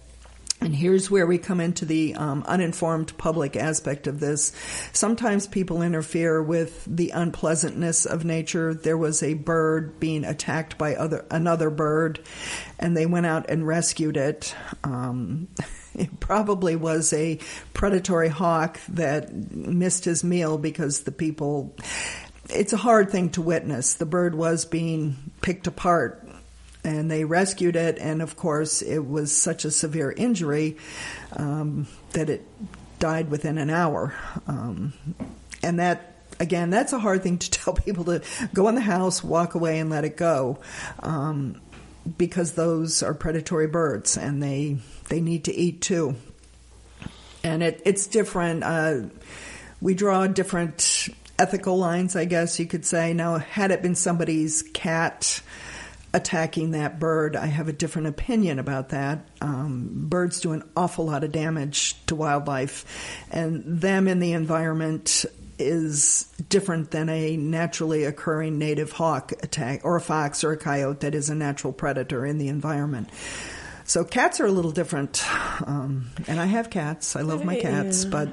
and 0.61 0.75
here's 0.75 1.11
where 1.11 1.27
we 1.27 1.39
come 1.39 1.61
into 1.61 1.85
the 1.85 2.15
um, 2.15 2.43
uninformed 2.47 3.17
public 3.19 3.57
aspect 3.57 4.07
of 4.07 4.21
this. 4.21 4.53
Sometimes 4.93 5.47
people 5.47 5.83
interfere 5.83 6.43
with 6.43 6.85
the 6.87 7.11
unpleasantness 7.11 8.07
of 8.07 8.25
nature. 8.25 8.73
There 8.73 8.97
was 8.97 9.23
a 9.23 9.35
bird 9.35 10.01
being 10.01 10.25
attacked 10.25 10.79
by 10.79 10.95
other 10.95 11.27
another 11.31 11.69
bird, 11.69 12.21
and 12.79 12.97
they 12.97 13.07
went 13.07 13.27
out 13.27 13.51
and 13.51 13.67
rescued 13.67 14.17
it. 14.17 14.55
Um, 14.83 15.49
it 15.95 16.21
probably 16.21 16.75
was 16.75 17.13
a 17.13 17.39
predatory 17.75 18.29
hawk 18.29 18.81
that 18.89 19.33
missed 19.33 20.07
his 20.07 20.25
meal 20.25 20.57
because 20.57 21.03
the 21.03 21.13
people 21.13 21.77
it's 22.49 22.73
a 22.73 22.79
hard 22.79 23.11
thing 23.11 23.31
to 23.31 23.43
witness. 23.43 23.95
The 23.95 24.07
bird 24.07 24.35
was 24.35 24.65
being 24.65 25.17
picked 25.43 25.67
apart 25.67 26.26
and 26.87 27.11
they 27.11 27.25
rescued 27.25 27.75
it, 27.75 27.99
and 27.99 28.23
of 28.23 28.37
course, 28.37 28.81
it 28.81 29.01
was 29.05 29.37
such 29.37 29.65
a 29.65 29.73
severe 29.73 30.13
injury 30.13 30.77
um, 31.33 31.89
that 32.13 32.31
it 32.31 32.47
died 33.01 33.29
within 33.29 33.59
an 33.59 33.71
hour. 33.71 34.15
Um, 34.47 34.93
and 35.65 35.81
that, 35.81 36.15
again, 36.39 36.71
that's 36.71 36.93
a 36.93 37.01
hard 37.01 37.25
thing 37.25 37.39
to 37.39 37.51
tell 37.63 37.75
people 37.75 38.05
to 38.05 38.23
go 38.55 38.69
in 38.69 38.77
the 38.77 38.81
house, 38.81 39.25
walk 39.25 39.57
away, 39.57 39.81
and 39.81 39.91
let 39.91 40.05
it 40.05 40.17
go. 40.17 40.59
Um, 41.01 41.61
because 42.19 42.53
those 42.53 43.03
are 43.03 43.15
predatory 43.15 43.67
birds 43.67 44.17
and 44.17 44.41
they 44.41 44.79
they 45.09 45.21
need 45.21 45.43
to 45.47 45.53
eat 45.53 45.81
too. 45.81 46.15
And 47.43 47.65
it, 47.65 47.83
it's 47.85 48.07
different. 48.07 48.63
Uh, 48.63 49.01
we 49.81 49.95
draw 49.95 50.29
different 50.29 51.09
ethical 51.37 51.79
lines, 51.79 52.15
I 52.15 52.25
guess 52.25 52.61
you 52.61 52.67
could 52.67 52.87
say. 52.87 53.13
Now, 53.13 53.39
had 53.39 53.73
it 53.73 53.83
been 53.83 53.97
somebody's 53.97 54.63
cat 54.73 55.43
attacking 56.17 56.71
that 56.71 56.99
bird, 56.99 57.37
I 57.37 57.47
have 57.47 57.69
a 57.69 57.73
different 57.73 58.09
opinion 58.09 58.59
about 58.59 58.89
that. 58.89 59.29
Um, 59.43 59.91
birds 60.09 60.41
do 60.41 60.53
an 60.53 60.63
awful 60.75 61.05
lot 61.05 61.25
of 61.25 61.31
damage 61.31 61.95
to 62.07 62.17
wildlife, 62.17 62.87
and 63.31 63.63
them 63.65 64.09
in 64.09 64.19
the 64.19 64.33
environment 64.33 65.27
is 65.59 66.25
different 66.49 66.91
than 66.91 67.11
a 67.11 67.37
naturally 67.37 68.05
occurring 68.05 68.59
native 68.59 68.93
hawk 68.93 69.33
attack 69.43 69.83
or 69.85 69.97
a 69.97 70.01
fox 70.01 70.43
or 70.43 70.53
a 70.53 70.57
coyote 70.57 71.01
that 71.01 71.15
is 71.15 71.29
a 71.29 71.35
natural 71.35 71.73
predator 71.73 72.25
in 72.25 72.39
the 72.39 72.49
environment. 72.49 73.11
So 73.85 74.03
cats 74.03 74.41
are 74.41 74.47
a 74.47 74.51
little 74.51 74.73
different, 74.73 75.23
um, 75.67 76.11
and 76.27 76.41
I 76.41 76.47
have 76.47 76.71
cats. 76.71 77.15
I 77.15 77.21
love 77.21 77.45
my 77.45 77.61
cats, 77.61 78.05
but 78.07 78.31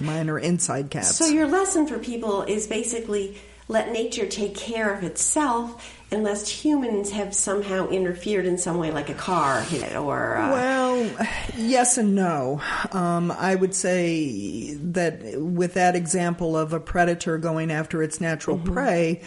mine 0.00 0.28
are 0.30 0.38
inside 0.38 0.90
cats. 0.90 1.14
So 1.14 1.26
your 1.26 1.46
lesson 1.46 1.86
for 1.86 1.98
people 1.98 2.42
is 2.42 2.66
basically 2.66 3.38
let 3.68 3.92
nature 3.92 4.26
take 4.26 4.56
care 4.56 4.92
of 4.92 5.04
itself 5.04 5.95
unless 6.12 6.48
humans 6.48 7.10
have 7.10 7.34
somehow 7.34 7.88
interfered 7.88 8.46
in 8.46 8.58
some 8.58 8.78
way, 8.78 8.90
like 8.90 9.08
a 9.08 9.14
car 9.14 9.60
hit 9.62 9.96
or. 9.96 10.36
Uh, 10.36 10.50
Well, 10.52 11.26
yes 11.56 11.98
and 11.98 12.14
no. 12.14 12.60
Um, 12.92 13.30
I 13.30 13.54
would 13.54 13.74
say 13.74 14.74
that 14.74 15.40
with 15.40 15.74
that 15.74 15.96
example 15.96 16.56
of 16.56 16.72
a 16.72 16.80
predator 16.80 17.38
going 17.38 17.70
after 17.70 18.02
its 18.02 18.20
natural 18.20 18.58
prey, 18.58 19.22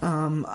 um, 0.00 0.46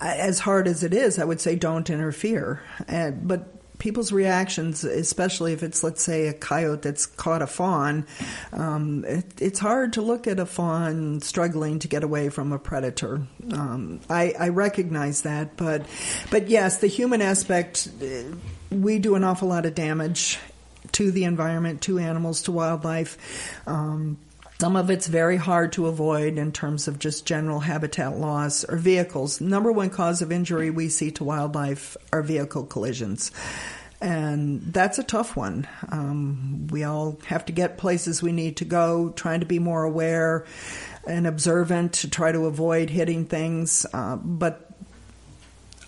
as 0.00 0.38
hard 0.40 0.68
as 0.68 0.82
it 0.82 0.94
is, 0.94 1.18
I 1.18 1.24
would 1.24 1.40
say 1.40 1.56
don't 1.56 1.88
interfere. 1.90 2.60
But 2.88 3.61
people's 3.82 4.12
reactions, 4.12 4.84
especially 4.84 5.52
if 5.52 5.64
it's, 5.64 5.82
let's 5.82 6.00
say, 6.00 6.28
a 6.28 6.32
coyote 6.32 6.82
that's 6.82 7.04
caught 7.04 7.42
a 7.42 7.48
fawn, 7.48 8.06
um, 8.52 9.04
it, 9.04 9.24
it's 9.42 9.58
hard 9.58 9.92
to 9.94 10.00
look 10.00 10.28
at 10.28 10.38
a 10.38 10.46
fawn 10.46 11.20
struggling 11.20 11.80
to 11.80 11.88
get 11.88 12.04
away 12.04 12.28
from 12.28 12.52
a 12.52 12.60
predator. 12.60 13.26
Um, 13.52 13.98
I, 14.08 14.34
I 14.38 14.48
recognize 14.50 15.22
that, 15.22 15.56
but 15.56 15.84
but 16.30 16.46
yes, 16.46 16.78
the 16.78 16.86
human 16.86 17.20
aspect, 17.20 17.88
uh, 18.00 18.06
we 18.70 19.00
do 19.00 19.16
an 19.16 19.24
awful 19.24 19.48
lot 19.48 19.66
of 19.66 19.74
damage 19.74 20.38
to 20.92 21.10
the 21.10 21.24
environment, 21.24 21.80
to 21.82 21.98
animals, 21.98 22.42
to 22.42 22.52
wildlife. 22.52 23.18
Um, 23.66 24.16
some 24.62 24.76
of 24.76 24.90
it's 24.90 25.08
very 25.08 25.38
hard 25.38 25.72
to 25.72 25.88
avoid 25.88 26.38
in 26.38 26.52
terms 26.52 26.86
of 26.86 26.96
just 26.96 27.26
general 27.26 27.58
habitat 27.58 28.16
loss 28.16 28.62
or 28.62 28.76
vehicles. 28.76 29.40
Number 29.40 29.72
one 29.72 29.90
cause 29.90 30.22
of 30.22 30.30
injury 30.30 30.70
we 30.70 30.88
see 30.88 31.10
to 31.10 31.24
wildlife 31.24 31.96
are 32.12 32.22
vehicle 32.22 32.66
collisions. 32.66 33.32
And 34.00 34.62
that's 34.72 35.00
a 35.00 35.02
tough 35.02 35.34
one. 35.36 35.66
Um, 35.88 36.68
we 36.68 36.84
all 36.84 37.18
have 37.26 37.44
to 37.46 37.52
get 37.52 37.76
places 37.76 38.22
we 38.22 38.30
need 38.30 38.58
to 38.58 38.64
go, 38.64 39.10
trying 39.16 39.40
to 39.40 39.46
be 39.46 39.58
more 39.58 39.82
aware 39.82 40.46
and 41.08 41.26
observant 41.26 41.94
to 41.94 42.08
try 42.08 42.30
to 42.30 42.46
avoid 42.46 42.88
hitting 42.88 43.24
things. 43.24 43.84
Uh, 43.92 44.14
but 44.14 44.70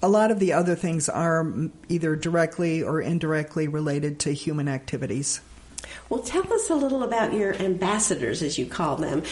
a 0.02 0.08
lot 0.08 0.32
of 0.32 0.40
the 0.40 0.52
other 0.52 0.74
things 0.74 1.08
are 1.08 1.46
either 1.88 2.16
directly 2.16 2.82
or 2.82 3.00
indirectly 3.00 3.68
related 3.68 4.18
to 4.18 4.32
human 4.32 4.66
activities. 4.66 5.40
Well, 6.08 6.22
tell 6.22 6.50
us 6.52 6.70
a 6.70 6.74
little 6.74 7.02
about 7.02 7.32
your 7.32 7.54
ambassadors, 7.54 8.42
as 8.42 8.58
you 8.58 8.66
call 8.66 8.96
them. 8.96 9.22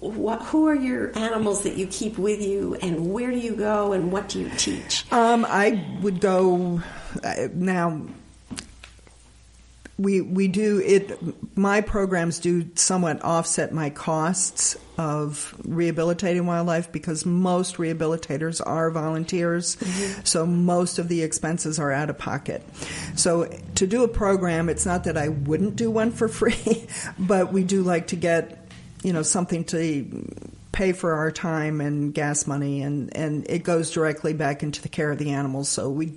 What, 0.00 0.42
who 0.42 0.66
are 0.68 0.74
your 0.74 1.16
animals 1.18 1.62
that 1.62 1.76
you 1.76 1.86
keep 1.86 2.18
with 2.18 2.40
you, 2.40 2.76
and 2.82 3.12
where 3.12 3.30
do 3.30 3.38
you 3.38 3.54
go, 3.54 3.92
and 3.92 4.12
what 4.12 4.28
do 4.28 4.40
you 4.40 4.50
teach? 4.56 5.10
Um, 5.12 5.44
I 5.48 5.84
would 6.02 6.20
go 6.20 6.80
uh, 7.22 7.48
now. 7.52 8.02
We 9.96 10.20
we 10.20 10.48
do 10.48 10.80
it. 10.84 11.56
My 11.56 11.80
programs 11.80 12.40
do 12.40 12.68
somewhat 12.74 13.22
offset 13.22 13.72
my 13.72 13.90
costs 13.90 14.76
of 14.98 15.54
rehabilitating 15.64 16.46
wildlife 16.46 16.90
because 16.90 17.24
most 17.24 17.76
rehabilitators 17.76 18.60
are 18.64 18.90
volunteers, 18.90 19.76
mm-hmm. 19.76 20.22
so 20.24 20.46
most 20.46 20.98
of 20.98 21.08
the 21.08 21.22
expenses 21.22 21.78
are 21.78 21.92
out 21.92 22.10
of 22.10 22.18
pocket. 22.18 22.62
So 23.14 23.44
to 23.76 23.86
do 23.86 24.02
a 24.02 24.08
program, 24.08 24.68
it's 24.68 24.84
not 24.84 25.04
that 25.04 25.16
I 25.16 25.28
wouldn't 25.28 25.76
do 25.76 25.90
one 25.90 26.10
for 26.10 26.28
free, 26.40 26.88
but 27.18 27.52
we 27.52 27.62
do 27.62 27.82
like 27.82 28.08
to 28.08 28.16
get 28.16 28.68
you 29.04 29.12
know 29.12 29.22
something 29.22 29.64
to 29.66 30.26
pay 30.72 30.92
for 30.92 31.12
our 31.12 31.30
time 31.30 31.80
and 31.80 32.12
gas 32.12 32.48
money 32.48 32.82
and 32.82 33.16
and 33.16 33.48
it 33.48 33.62
goes 33.62 33.92
directly 33.92 34.32
back 34.32 34.64
into 34.64 34.82
the 34.82 34.88
care 34.88 35.12
of 35.12 35.18
the 35.18 35.30
animals 35.30 35.68
so 35.68 35.88
we 35.88 36.12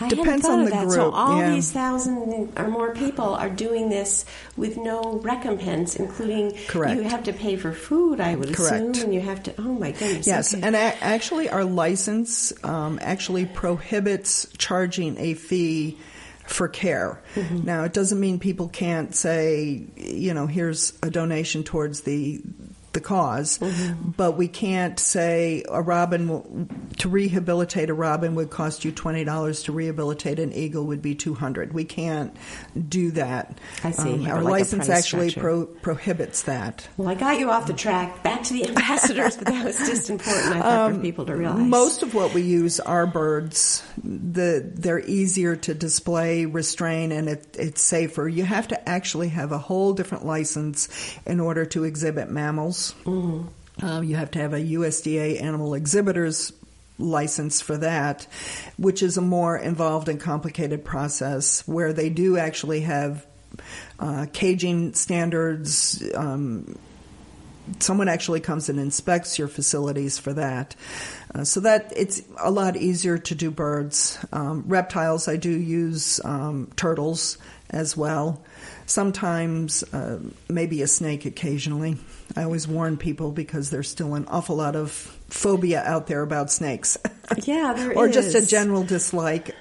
I 0.00 0.08
depends 0.08 0.46
on 0.46 0.64
the 0.64 0.70
that. 0.70 0.84
group 0.84 0.94
So 0.94 1.10
all 1.10 1.38
yeah. 1.38 1.50
these 1.50 1.70
thousand 1.72 2.52
or 2.56 2.68
more 2.68 2.92
people 2.94 3.34
are 3.34 3.50
doing 3.50 3.88
this 3.88 4.24
with 4.56 4.76
no 4.76 5.20
recompense, 5.22 5.96
including 5.96 6.56
Correct. 6.68 6.96
you 6.96 7.02
have 7.02 7.24
to 7.24 7.32
pay 7.32 7.56
for 7.56 7.72
food, 7.72 8.20
I 8.20 8.34
would 8.34 8.54
Correct. 8.54 8.96
assume, 8.96 9.04
and 9.04 9.14
you 9.14 9.20
have 9.20 9.42
to. 9.44 9.54
Oh 9.58 9.62
my 9.62 9.92
goodness! 9.92 10.26
Yes, 10.26 10.54
okay. 10.54 10.62
and 10.66 10.74
a- 10.76 11.04
actually, 11.04 11.48
our 11.48 11.64
license 11.64 12.52
um, 12.64 12.98
actually 13.02 13.46
prohibits 13.46 14.46
charging 14.58 15.18
a 15.18 15.34
fee 15.34 15.98
for 16.46 16.68
care. 16.68 17.20
Mm-hmm. 17.34 17.64
Now, 17.64 17.84
it 17.84 17.92
doesn't 17.92 18.20
mean 18.20 18.38
people 18.38 18.68
can't 18.68 19.14
say, 19.14 19.84
you 19.96 20.32
know, 20.32 20.46
here's 20.46 20.92
a 21.02 21.10
donation 21.10 21.64
towards 21.64 22.02
the 22.02 22.40
the 22.96 23.06
because 23.06 23.58
Mm-hmm. 23.58 24.10
but 24.10 24.36
we 24.36 24.48
can't 24.48 24.98
say 24.98 25.64
a 25.68 25.80
robin 25.80 26.28
will, 26.28 26.68
to 26.98 27.08
rehabilitate 27.08 27.90
a 27.90 27.94
robin 27.94 28.34
would 28.34 28.50
cost 28.50 28.84
you 28.84 28.92
twenty 28.92 29.24
dollars 29.24 29.62
to 29.64 29.72
rehabilitate 29.72 30.38
an 30.38 30.52
eagle 30.52 30.86
would 30.86 31.02
be 31.02 31.14
two 31.14 31.34
hundred. 31.34 31.72
We 31.72 31.84
can't 31.84 32.36
do 32.88 33.10
that. 33.12 33.48
Um, 33.48 33.56
I 33.84 33.90
see. 33.92 34.22
Have 34.24 34.36
our 34.36 34.42
like 34.42 34.52
license 34.52 34.88
actually 34.88 35.32
pro- 35.32 35.66
prohibits 35.66 36.42
that. 36.42 36.88
Well, 36.96 37.08
I 37.08 37.14
got 37.14 37.38
you 37.38 37.50
off 37.50 37.66
the 37.66 37.72
track. 37.72 38.22
Back 38.22 38.42
to 38.44 38.52
the 38.52 38.68
ambassadors, 38.68 39.36
but 39.36 39.46
that 39.46 39.64
was 39.64 39.76
just 39.78 40.10
important, 40.10 40.56
I 40.56 40.60
thought, 40.60 40.94
for 40.94 41.00
people 41.00 41.26
to 41.26 41.36
realize. 41.36 41.58
Um, 41.58 41.70
Most 41.70 42.02
of 42.02 42.14
what 42.14 42.34
we 42.34 42.42
use 42.42 42.80
are 42.80 43.06
birds. 43.06 43.82
The 44.02 44.62
they're 44.74 45.00
easier 45.00 45.56
to 45.56 45.74
display, 45.74 46.46
restrain, 46.46 47.12
and 47.12 47.28
it, 47.28 47.56
it's 47.58 47.82
safer. 47.82 48.28
You 48.28 48.44
have 48.44 48.68
to 48.68 48.88
actually 48.88 49.28
have 49.28 49.52
a 49.52 49.58
whole 49.58 49.92
different 49.94 50.26
license 50.26 50.88
in 51.26 51.40
order 51.40 51.64
to 51.66 51.84
exhibit 51.84 52.30
mammals. 52.30 52.85
Um, 53.82 54.04
you 54.04 54.16
have 54.16 54.30
to 54.32 54.38
have 54.38 54.54
a 54.54 54.60
USDA 54.60 55.42
animal 55.42 55.74
exhibitors 55.74 56.52
license 56.98 57.60
for 57.60 57.76
that, 57.78 58.26
which 58.78 59.02
is 59.02 59.16
a 59.16 59.22
more 59.22 59.56
involved 59.56 60.08
and 60.08 60.20
complicated 60.20 60.84
process 60.84 61.66
where 61.68 61.92
they 61.92 62.08
do 62.08 62.38
actually 62.38 62.80
have 62.80 63.26
uh, 63.98 64.26
caging 64.32 64.94
standards. 64.94 66.02
Um, 66.14 66.78
someone 67.80 68.08
actually 68.08 68.40
comes 68.40 68.68
and 68.68 68.78
inspects 68.78 69.38
your 69.38 69.48
facilities 69.48 70.18
for 70.18 70.32
that. 70.32 70.74
Uh, 71.34 71.44
so 71.44 71.60
that 71.60 71.92
it's 71.96 72.22
a 72.38 72.50
lot 72.50 72.76
easier 72.76 73.18
to 73.18 73.34
do 73.34 73.50
birds. 73.50 74.18
Um, 74.32 74.64
reptiles, 74.66 75.28
I 75.28 75.36
do 75.36 75.50
use 75.50 76.20
um, 76.24 76.70
turtles 76.76 77.38
as 77.70 77.96
well. 77.96 78.42
Sometimes 78.86 79.82
uh, 79.92 80.20
maybe 80.48 80.82
a 80.82 80.86
snake 80.86 81.24
occasionally. 81.24 81.96
I 82.36 82.44
always 82.44 82.68
warn 82.68 82.96
people 82.96 83.32
because 83.32 83.70
there's 83.70 83.88
still 83.88 84.14
an 84.14 84.26
awful 84.28 84.56
lot 84.56 84.76
of 84.76 84.90
phobia 85.28 85.82
out 85.82 86.06
there 86.06 86.22
about 86.22 86.50
snakes. 86.50 86.96
yeah, 87.44 87.72
there 87.74 87.96
or 87.96 88.08
just 88.08 88.34
a 88.34 88.46
general 88.46 88.84
dislike. 88.84 89.56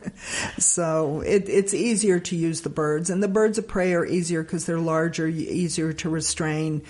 so 0.58 1.20
it, 1.20 1.48
it's 1.48 1.74
easier 1.74 2.20
to 2.20 2.36
use 2.36 2.62
the 2.62 2.70
birds, 2.70 3.10
and 3.10 3.22
the 3.22 3.28
birds 3.28 3.58
of 3.58 3.68
prey 3.68 3.92
are 3.94 4.06
easier 4.06 4.42
because 4.42 4.64
they're 4.64 4.78
larger, 4.78 5.26
easier 5.26 5.92
to 5.94 6.08
restrain. 6.08 6.82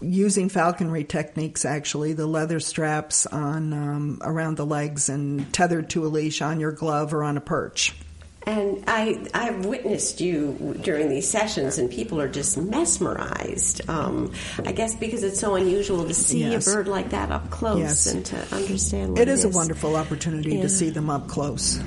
Using 0.00 0.48
falconry 0.48 1.04
techniques, 1.04 1.64
actually, 1.64 2.12
the 2.12 2.26
leather 2.26 2.60
straps 2.60 3.26
on 3.26 3.72
um, 3.72 4.18
around 4.22 4.56
the 4.56 4.66
legs 4.66 5.08
and 5.08 5.52
tethered 5.52 5.90
to 5.90 6.06
a 6.06 6.08
leash 6.08 6.42
on 6.42 6.60
your 6.60 6.72
glove 6.72 7.12
or 7.12 7.24
on 7.24 7.36
a 7.36 7.40
perch. 7.40 7.94
And 8.46 8.84
I, 8.86 9.26
I've 9.32 9.64
witnessed 9.64 10.20
you 10.20 10.76
during 10.82 11.08
these 11.08 11.26
sessions, 11.28 11.78
and 11.78 11.90
people 11.90 12.20
are 12.20 12.28
just 12.28 12.58
mesmerized. 12.58 13.88
Um, 13.88 14.32
I 14.66 14.72
guess 14.72 14.94
because 14.94 15.24
it's 15.24 15.40
so 15.40 15.54
unusual 15.54 16.06
to 16.06 16.12
see 16.12 16.40
Yes. 16.44 16.66
a 16.66 16.74
bird 16.74 16.86
like 16.88 17.10
that 17.10 17.30
up 17.30 17.48
close 17.48 17.78
Yes. 17.78 18.06
and 18.06 18.24
to 18.26 18.36
understand 18.54 19.12
what 19.12 19.20
It 19.22 19.28
is 19.28 19.44
a 19.44 19.48
wonderful 19.48 19.96
opportunity 19.96 20.56
Yeah. 20.56 20.62
to 20.62 20.68
see 20.68 20.90
them 20.90 21.08
up 21.08 21.26
close. 21.26 21.80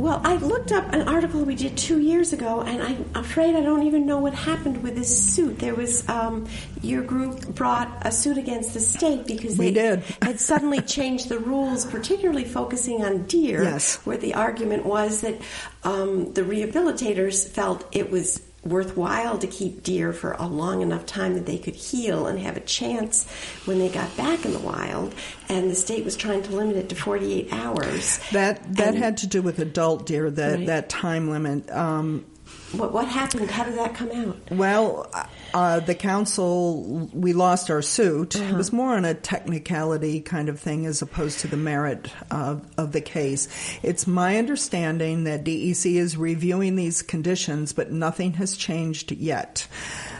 Well, 0.00 0.22
I 0.24 0.36
looked 0.36 0.72
up 0.72 0.94
an 0.94 1.06
article 1.06 1.44
we 1.44 1.54
did 1.54 1.76
two 1.76 2.00
years 2.00 2.32
ago, 2.32 2.62
and 2.62 2.82
I'm 2.82 3.04
afraid 3.14 3.54
I 3.54 3.60
don't 3.60 3.82
even 3.82 4.06
know 4.06 4.18
what 4.18 4.32
happened 4.32 4.82
with 4.82 4.94
this 4.94 5.34
suit. 5.34 5.58
There 5.58 5.74
was 5.74 6.08
um, 6.08 6.46
your 6.80 7.02
group 7.02 7.54
brought 7.54 7.90
a 8.00 8.10
suit 8.10 8.38
against 8.38 8.72
the 8.72 8.80
state 8.80 9.26
because 9.26 9.58
they 9.58 9.72
did. 9.72 10.02
had 10.22 10.40
suddenly 10.40 10.80
changed 10.80 11.28
the 11.28 11.38
rules, 11.38 11.84
particularly 11.84 12.44
focusing 12.44 13.04
on 13.04 13.24
deer. 13.24 13.62
Yes. 13.62 13.96
where 14.06 14.16
the 14.16 14.32
argument 14.32 14.86
was 14.86 15.20
that 15.20 15.38
um, 15.84 16.32
the 16.32 16.42
rehabilitators 16.42 17.46
felt 17.46 17.84
it 17.92 18.10
was 18.10 18.40
worthwhile 18.64 19.38
to 19.38 19.46
keep 19.46 19.82
deer 19.82 20.12
for 20.12 20.32
a 20.32 20.46
long 20.46 20.82
enough 20.82 21.06
time 21.06 21.34
that 21.34 21.46
they 21.46 21.56
could 21.58 21.74
heal 21.74 22.26
and 22.26 22.38
have 22.38 22.56
a 22.56 22.60
chance 22.60 23.24
when 23.64 23.78
they 23.78 23.88
got 23.88 24.14
back 24.16 24.44
in 24.44 24.52
the 24.52 24.58
wild, 24.58 25.14
and 25.48 25.70
the 25.70 25.74
state 25.74 26.04
was 26.04 26.16
trying 26.16 26.42
to 26.42 26.52
limit 26.54 26.76
it 26.76 26.88
to 26.90 26.94
48 26.94 27.48
hours. 27.52 28.20
That 28.32 28.76
that 28.76 28.88
And- 28.88 28.98
had 28.98 29.16
to 29.18 29.26
do 29.26 29.40
with 29.42 29.58
adult 29.58 30.06
deer. 30.06 30.30
That 30.30 30.58
Right. 30.58 30.66
that 30.66 30.88
time 30.88 31.30
limit. 31.30 31.70
Um, 31.70 32.24
What, 32.72 32.92
what 32.92 33.08
happened? 33.08 33.50
How 33.50 33.64
did 33.64 33.74
that 33.74 33.94
come 33.94 34.12
out? 34.12 34.38
Well, 34.52 35.10
uh, 35.52 35.80
the 35.80 35.94
council, 35.94 37.10
we 37.12 37.32
lost 37.32 37.68
our 37.68 37.82
suit. 37.82 38.36
Uh-huh. 38.36 38.54
It 38.54 38.56
was 38.56 38.72
more 38.72 38.94
on 38.94 39.04
a 39.04 39.14
technicality 39.14 40.20
kind 40.20 40.48
of 40.48 40.60
thing 40.60 40.86
as 40.86 41.02
opposed 41.02 41.40
to 41.40 41.48
the 41.48 41.56
merit 41.56 42.12
of, 42.30 42.64
of 42.78 42.92
the 42.92 43.00
case. 43.00 43.48
It's 43.82 44.06
my 44.06 44.36
understanding 44.36 45.24
that 45.24 45.42
DEC 45.42 45.96
is 45.96 46.16
reviewing 46.16 46.76
these 46.76 47.02
conditions, 47.02 47.72
but 47.72 47.90
nothing 47.90 48.34
has 48.34 48.56
changed 48.56 49.10
yet. 49.12 49.66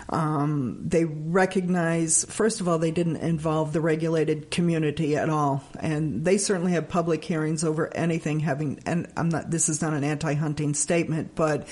Um, 0.08 0.80
they 0.84 1.04
recognize, 1.04 2.24
first 2.24 2.60
of 2.60 2.66
all, 2.66 2.78
they 2.78 2.90
didn't 2.90 3.18
involve 3.18 3.72
the 3.72 3.80
regulated 3.80 4.50
community 4.50 5.16
at 5.16 5.30
all, 5.30 5.62
and 5.78 6.24
they 6.24 6.36
certainly 6.36 6.72
have 6.72 6.88
public 6.88 7.24
hearings 7.24 7.62
over 7.62 7.94
anything 7.94 8.40
having. 8.40 8.80
And 8.86 9.06
I'm 9.16 9.28
not. 9.28 9.52
This 9.52 9.68
is 9.68 9.80
not 9.80 9.92
an 9.92 10.02
anti-hunting 10.02 10.74
statement, 10.74 11.36
but 11.36 11.68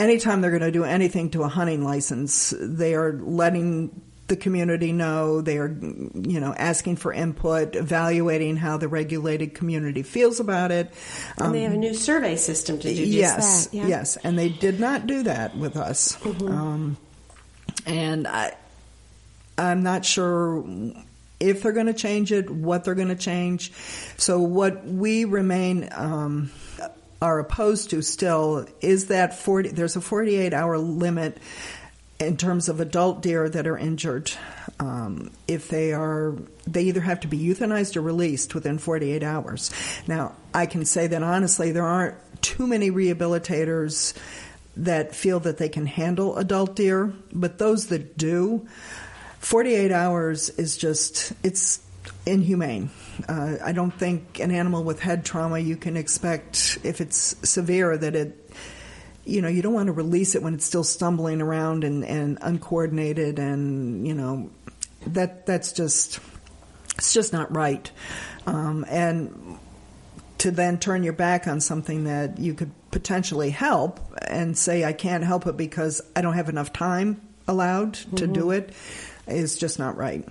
anytime 0.00 0.40
they're 0.40 0.50
going 0.50 0.62
to 0.62 0.72
do 0.72 0.84
anything 0.84 1.30
to 1.30 1.42
a 1.42 1.48
hunting 1.48 1.84
license, 1.84 2.54
they 2.58 2.94
are 2.94 3.12
letting 3.12 4.00
the 4.28 4.36
community 4.36 4.92
know. 4.92 5.40
They 5.40 5.58
are, 5.58 5.68
you 5.68 6.40
know, 6.40 6.54
asking 6.54 6.96
for 6.96 7.12
input, 7.12 7.76
evaluating 7.76 8.56
how 8.56 8.78
the 8.78 8.88
regulated 8.88 9.54
community 9.54 10.02
feels 10.02 10.40
about 10.40 10.70
it. 10.70 10.92
And 11.36 11.48
um, 11.48 11.52
they 11.52 11.62
have 11.62 11.72
a 11.72 11.76
new 11.76 11.94
survey 11.94 12.36
system 12.36 12.78
to 12.78 12.94
do 12.94 13.04
yes, 13.04 13.66
that. 13.66 13.76
Yeah. 13.76 13.86
Yes, 13.86 14.16
and 14.16 14.38
they 14.38 14.48
did 14.48 14.80
not 14.80 15.06
do 15.06 15.24
that 15.24 15.56
with 15.56 15.76
us. 15.76 16.16
Mm-hmm. 16.16 16.48
Um, 16.48 16.96
and 17.86 18.26
I, 18.26 18.56
I'm 19.58 19.82
not 19.82 20.04
sure 20.04 20.64
if 21.40 21.62
they're 21.62 21.72
going 21.72 21.86
to 21.86 21.94
change 21.94 22.32
it, 22.32 22.50
what 22.50 22.84
they're 22.84 22.94
going 22.94 23.08
to 23.08 23.16
change. 23.16 23.72
So 24.16 24.40
what 24.40 24.86
we 24.86 25.24
remain 25.24 25.88
um, 25.92 26.50
are 27.22 27.38
opposed 27.38 27.90
to 27.90 28.02
still 28.02 28.66
is 28.80 29.06
that 29.06 29.38
40. 29.38 29.70
There's 29.70 29.96
a 29.96 30.00
48 30.00 30.54
hour 30.54 30.78
limit 30.78 31.38
in 32.18 32.36
terms 32.36 32.68
of 32.68 32.80
adult 32.80 33.22
deer 33.22 33.48
that 33.48 33.66
are 33.66 33.78
injured. 33.78 34.30
Um, 34.78 35.30
if 35.48 35.68
they 35.68 35.92
are, 35.92 36.34
they 36.66 36.84
either 36.84 37.00
have 37.00 37.20
to 37.20 37.28
be 37.28 37.38
euthanized 37.38 37.96
or 37.96 38.02
released 38.02 38.54
within 38.54 38.78
48 38.78 39.22
hours. 39.22 39.70
Now, 40.06 40.34
I 40.52 40.66
can 40.66 40.84
say 40.84 41.06
that 41.06 41.22
honestly, 41.22 41.72
there 41.72 41.86
aren't 41.86 42.16
too 42.42 42.66
many 42.66 42.90
rehabilitators 42.90 44.14
that 44.76 45.14
feel 45.14 45.40
that 45.40 45.58
they 45.58 45.68
can 45.68 45.86
handle 45.86 46.36
adult 46.36 46.76
deer, 46.76 47.12
but 47.32 47.58
those 47.58 47.86
that 47.86 48.16
do, 48.16 48.66
48 49.40 49.90
hours 49.90 50.50
is 50.50 50.76
just, 50.76 51.32
it's 51.42 51.80
inhumane. 52.26 52.90
Uh, 53.28 53.56
I 53.62 53.72
don't 53.72 53.92
think 53.92 54.38
an 54.40 54.50
animal 54.50 54.84
with 54.84 55.00
head 55.00 55.24
trauma 55.24 55.58
you 55.58 55.76
can 55.76 55.96
expect, 55.96 56.78
if 56.84 57.00
it's 57.00 57.36
severe, 57.48 57.96
that 57.96 58.14
it 58.14 58.50
you 59.24 59.42
know, 59.42 59.48
you 59.48 59.62
don't 59.62 59.74
want 59.74 59.86
to 59.86 59.92
release 59.92 60.34
it 60.34 60.42
when 60.42 60.54
it's 60.54 60.64
still 60.64 60.82
stumbling 60.82 61.40
around 61.40 61.84
and, 61.84 62.04
and 62.04 62.38
uncoordinated 62.40 63.38
and, 63.38 64.06
you 64.06 64.14
know, 64.14 64.50
that 65.06 65.46
that's 65.46 65.72
just 65.72 66.20
it's 66.96 67.14
just 67.14 67.32
not 67.32 67.54
right. 67.54 67.90
Um, 68.46 68.84
and 68.88 69.58
to 70.38 70.50
then 70.50 70.78
turn 70.78 71.02
your 71.02 71.12
back 71.12 71.46
on 71.46 71.60
something 71.60 72.04
that 72.04 72.38
you 72.38 72.54
could 72.54 72.72
potentially 72.90 73.50
help 73.50 74.00
and 74.26 74.56
say 74.56 74.84
I 74.84 74.92
can't 74.92 75.22
help 75.22 75.46
it 75.46 75.56
because 75.56 76.02
I 76.16 76.22
don't 76.22 76.34
have 76.34 76.48
enough 76.48 76.72
time 76.72 77.20
allowed 77.46 77.94
to 77.94 78.06
mm-hmm. 78.24 78.32
do 78.32 78.50
it 78.50 78.72
is 79.26 79.58
just 79.58 79.78
not 79.78 79.96
right. 79.96 80.26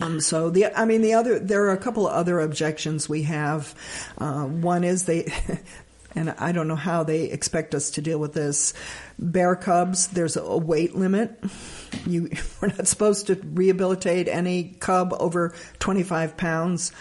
Um, 0.00 0.20
so 0.20 0.50
the, 0.50 0.66
I 0.78 0.84
mean, 0.84 1.02
the 1.02 1.14
other, 1.14 1.38
there 1.38 1.64
are 1.64 1.72
a 1.72 1.78
couple 1.78 2.06
of 2.06 2.14
other 2.14 2.40
objections 2.40 3.08
we 3.08 3.22
have. 3.24 3.74
Uh, 4.18 4.44
one 4.44 4.84
is 4.84 5.04
they, 5.06 5.32
and 6.14 6.30
I 6.38 6.52
don't 6.52 6.68
know 6.68 6.76
how 6.76 7.02
they 7.02 7.24
expect 7.24 7.74
us 7.74 7.90
to 7.92 8.02
deal 8.02 8.18
with 8.18 8.34
this. 8.34 8.74
Bear 9.18 9.56
cubs, 9.56 10.08
there's 10.08 10.36
a 10.36 10.56
weight 10.56 10.94
limit. 10.94 11.38
You, 12.06 12.30
we're 12.60 12.68
not 12.68 12.88
supposed 12.88 13.28
to 13.28 13.34
rehabilitate 13.34 14.28
any 14.28 14.76
cub 14.80 15.14
over 15.18 15.54
25 15.78 16.36
pounds. 16.36 16.92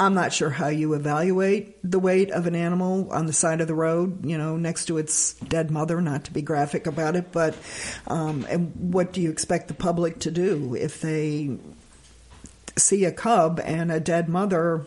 I'm 0.00 0.14
not 0.14 0.32
sure 0.32 0.50
how 0.50 0.68
you 0.68 0.94
evaluate 0.94 1.76
the 1.82 1.98
weight 1.98 2.30
of 2.30 2.46
an 2.46 2.54
animal 2.54 3.12
on 3.12 3.26
the 3.26 3.32
side 3.32 3.60
of 3.60 3.66
the 3.66 3.74
road, 3.74 4.24
you 4.24 4.38
know, 4.38 4.56
next 4.56 4.84
to 4.84 4.98
its 4.98 5.32
dead 5.34 5.72
mother, 5.72 6.00
not 6.00 6.22
to 6.24 6.32
be 6.32 6.40
graphic 6.40 6.86
about 6.86 7.16
it, 7.16 7.32
but 7.32 7.56
um, 8.06 8.46
and 8.48 8.92
what 8.92 9.12
do 9.12 9.20
you 9.20 9.28
expect 9.28 9.66
the 9.66 9.74
public 9.74 10.20
to 10.20 10.30
do 10.30 10.76
if 10.76 11.00
they 11.00 11.58
see 12.78 13.04
a 13.04 13.12
cub 13.12 13.60
and 13.64 13.90
a 13.90 14.00
dead 14.00 14.28
mother? 14.28 14.86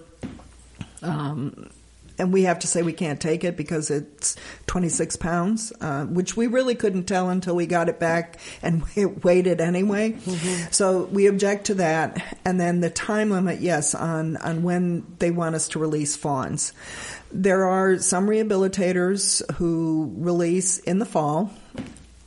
Um, 1.02 1.70
and 2.22 2.32
we 2.32 2.44
have 2.44 2.60
to 2.60 2.68
say 2.68 2.84
we 2.84 2.94
can't 2.94 3.20
take 3.20 3.44
it 3.44 3.58
because 3.58 3.90
it's 3.90 4.36
26 4.68 5.16
pounds, 5.16 5.74
uh, 5.82 6.06
which 6.06 6.38
we 6.38 6.46
really 6.46 6.76
couldn't 6.76 7.06
tell 7.06 7.30
until 7.30 7.56
we 7.56 7.66
got 7.66 7.90
it 7.90 8.00
back 8.00 8.40
and 8.62 8.84
it 8.96 9.24
weighed 9.24 9.48
it 9.48 9.60
anyway. 9.60 10.12
Mm-hmm. 10.12 10.72
So 10.72 11.06
we 11.06 11.26
object 11.26 11.66
to 11.66 11.74
that. 11.76 12.38
And 12.46 12.60
then 12.60 12.80
the 12.80 12.92
time 12.92 13.32
limit, 13.32 13.60
yes, 13.60 13.96
on, 13.96 14.38
on 14.38 14.62
when 14.62 15.04
they 15.18 15.32
want 15.32 15.56
us 15.56 15.70
to 15.70 15.80
release 15.80 16.16
fawns. 16.16 16.74
There 17.32 17.68
are 17.68 17.98
some 17.98 18.28
rehabilitators 18.28 19.50
who 19.54 20.14
release 20.18 20.78
in 20.78 21.00
the 21.00 21.06
fall 21.06 21.52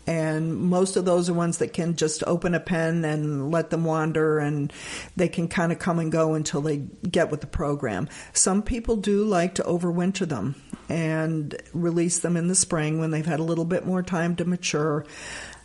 and 0.06 0.56
most 0.56 0.96
of 0.96 1.04
those 1.04 1.30
are 1.30 1.34
ones 1.34 1.58
that 1.58 1.72
can 1.72 1.96
just 1.96 2.22
open 2.26 2.54
a 2.54 2.60
pen 2.60 3.04
and 3.04 3.50
let 3.50 3.70
them 3.70 3.84
wander 3.84 4.38
and 4.38 4.72
they 5.16 5.28
can 5.28 5.48
kind 5.48 5.72
of 5.72 5.78
come 5.78 5.98
and 5.98 6.12
go 6.12 6.34
until 6.34 6.60
they 6.60 6.78
get 7.10 7.30
with 7.30 7.40
the 7.40 7.46
program. 7.46 8.08
Some 8.32 8.62
people 8.62 8.96
do 8.96 9.24
like 9.24 9.54
to 9.54 9.62
overwinter 9.62 10.28
them 10.28 10.56
and 10.88 11.56
release 11.72 12.18
them 12.18 12.36
in 12.36 12.48
the 12.48 12.54
spring 12.54 12.98
when 12.98 13.10
they've 13.10 13.24
had 13.24 13.40
a 13.40 13.44
little 13.44 13.64
bit 13.64 13.86
more 13.86 14.02
time 14.02 14.36
to 14.36 14.44
mature. 14.44 15.06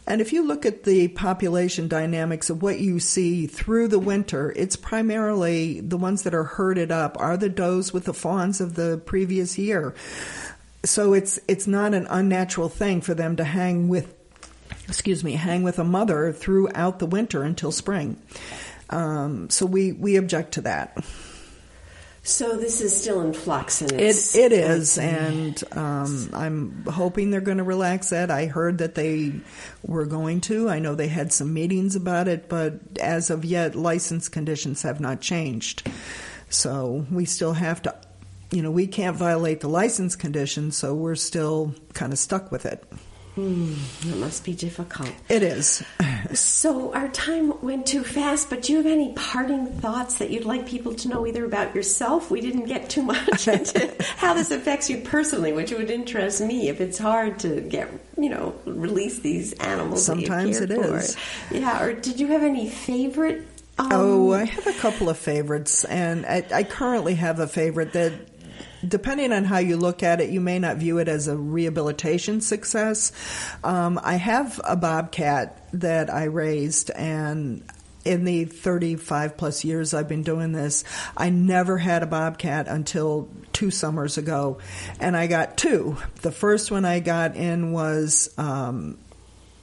And 0.07 0.21
if 0.21 0.33
you 0.33 0.41
look 0.43 0.65
at 0.65 0.85
the 0.85 1.09
population 1.09 1.87
dynamics 1.87 2.49
of 2.49 2.63
what 2.63 2.79
you 2.79 2.99
see 2.99 3.45
through 3.45 3.89
the 3.89 3.99
winter, 3.99 4.51
it's 4.55 4.75
primarily 4.75 5.81
the 5.81 5.97
ones 5.97 6.23
that 6.23 6.33
are 6.33 6.45
herded 6.45 6.91
up 6.91 7.15
are 7.19 7.37
the 7.37 7.49
does 7.49 7.93
with 7.93 8.05
the 8.05 8.13
fawns 8.13 8.59
of 8.59 8.73
the 8.73 8.99
previous 9.05 9.57
year. 9.59 9.93
So 10.83 11.13
it's 11.13 11.39
it's 11.47 11.67
not 11.67 11.93
an 11.93 12.07
unnatural 12.09 12.69
thing 12.69 13.01
for 13.01 13.13
them 13.13 13.35
to 13.35 13.43
hang 13.43 13.89
with 13.89 14.15
excuse 14.89 15.23
me, 15.23 15.33
hang 15.33 15.63
with 15.63 15.79
a 15.79 15.83
mother 15.85 16.33
throughout 16.33 16.99
the 16.99 17.05
winter 17.05 17.43
until 17.43 17.71
spring. 17.71 18.21
Um, 18.89 19.49
so 19.49 19.65
we, 19.65 19.93
we 19.93 20.17
object 20.17 20.55
to 20.55 20.61
that. 20.61 20.97
So 22.21 22.57
this 22.57 22.81
is 22.81 22.95
still 22.95 23.21
in 23.21 23.33
flux, 23.33 23.81
and 23.81 23.93
it 23.93 24.35
it 24.35 24.51
is, 24.51 24.97
and 24.97 25.63
um, 25.71 26.29
I'm 26.33 26.83
hoping 26.85 27.31
they're 27.31 27.39
going 27.39 27.57
to 27.59 27.63
relax 27.63 28.09
that. 28.09 28.29
I 28.29 28.45
heard 28.45 28.79
that 28.79 28.93
they 28.93 29.33
were 29.87 30.05
going 30.05 30.41
to. 30.41 30.69
I 30.69 30.79
know 30.79 30.95
they 30.95 31.07
had 31.07 31.31
some 31.31 31.53
meetings 31.53 31.95
about 31.95 32.27
it, 32.27 32.49
but 32.49 32.81
as 32.99 33.29
of 33.29 33.45
yet, 33.45 33.73
license 33.73 34.27
conditions 34.27 34.81
have 34.81 34.99
not 34.99 35.21
changed. 35.21 35.89
So 36.49 37.05
we 37.09 37.25
still 37.25 37.53
have 37.53 37.81
to, 37.83 37.95
you 38.51 38.61
know, 38.61 38.71
we 38.71 38.85
can't 38.85 39.15
violate 39.15 39.61
the 39.61 39.69
license 39.69 40.15
conditions, 40.15 40.75
so 40.75 40.93
we're 40.93 41.15
still 41.15 41.73
kind 41.93 42.11
of 42.11 42.19
stuck 42.19 42.51
with 42.51 42.65
it. 42.65 42.83
Hmm, 43.39 43.73
it 44.01 44.17
must 44.17 44.43
be 44.43 44.53
difficult. 44.53 45.11
It 45.29 45.43
is. 45.43 45.81
so 46.33 46.93
our 46.93 47.07
time 47.07 47.53
went 47.61 47.85
too 47.85 48.03
fast, 48.03 48.49
but 48.49 48.63
do 48.63 48.73
you 48.73 48.79
have 48.79 48.85
any 48.85 49.13
parting 49.13 49.67
thoughts 49.67 50.17
that 50.17 50.29
you'd 50.29 50.43
like 50.43 50.67
people 50.67 50.93
to 50.95 51.07
know 51.07 51.25
either 51.25 51.45
about 51.45 51.73
yourself? 51.73 52.29
We 52.29 52.41
didn't 52.41 52.65
get 52.65 52.89
too 52.89 53.01
much 53.01 53.47
into 53.47 53.95
how 54.17 54.33
this 54.33 54.51
affects 54.51 54.89
you 54.89 54.97
personally, 54.97 55.53
which 55.53 55.71
would 55.71 55.89
interest 55.89 56.41
me 56.41 56.67
if 56.67 56.81
it's 56.81 56.97
hard 56.97 57.39
to 57.39 57.61
get, 57.61 57.89
you 58.17 58.29
know, 58.29 58.55
release 58.65 59.19
these 59.19 59.53
animals. 59.53 60.05
Sometimes 60.05 60.59
it 60.59 60.73
for. 60.73 60.97
is. 60.97 61.15
Yeah, 61.49 61.81
or 61.81 61.93
did 61.93 62.19
you 62.19 62.27
have 62.27 62.43
any 62.43 62.69
favorite 62.69 63.47
um, 63.77 63.87
oh, 63.93 64.33
I 64.33 64.43
have 64.43 64.67
a 64.67 64.73
couple 64.73 65.07
of 65.07 65.17
favorites, 65.17 65.85
and 65.85 66.25
I, 66.25 66.45
I, 66.53 66.63
currently 66.63 67.15
have 67.15 67.39
a 67.39 67.47
favorite 67.47 67.93
that 67.93 68.11
depending 68.87 69.31
on 69.33 69.43
how 69.43 69.57
you 69.57 69.77
look 69.77 70.03
at 70.03 70.21
it, 70.21 70.29
you 70.29 70.41
may 70.41 70.59
not 70.59 70.77
view 70.77 70.97
it 70.97 71.07
as 71.07 71.27
a 71.27 71.35
rehabilitation 71.35 72.41
success. 72.41 73.11
Um, 73.63 73.99
I 74.03 74.15
have 74.15 74.59
a 74.63 74.75
bobcat 74.75 75.67
that 75.73 76.09
I 76.13 76.25
raised, 76.25 76.91
and 76.91 77.63
in 78.05 78.23
the 78.23 78.45
35 78.45 79.37
plus 79.37 79.63
years 79.63 79.93
I've 79.93 80.07
been 80.07 80.23
doing 80.23 80.51
this, 80.51 80.83
I 81.15 81.29
never 81.29 81.77
had 81.77 82.03
a 82.03 82.07
bobcat 82.07 82.67
until 82.67 83.29
two 83.53 83.71
summers 83.71 84.17
ago, 84.17 84.59
and 84.99 85.15
I 85.15 85.27
got 85.27 85.57
two. 85.57 85.97
The 86.21 86.31
first 86.31 86.71
one 86.71 86.85
I 86.85 86.99
got 86.99 87.35
in 87.35 87.71
was. 87.71 88.33
Um, 88.37 88.97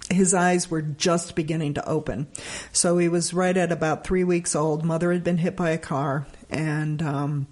his 0.09 0.35
eyes 0.35 0.71
were 0.71 0.83
just 0.83 1.35
beginning 1.35 1.75
to 1.75 1.89
open. 1.89 2.29
So 2.73 2.97
he 2.97 3.09
was 3.09 3.35
right 3.35 3.57
at 3.57 3.73
about 3.73 4.05
three 4.07 4.23
weeks 4.23 4.55
old. 4.55 4.85
Mother 4.85 5.13
had 5.13 5.25
been 5.25 5.39
hit 5.39 5.57
by 5.57 5.71
a 5.71 5.79
car, 5.79 6.29
and 6.49 7.03
um, 7.03 7.49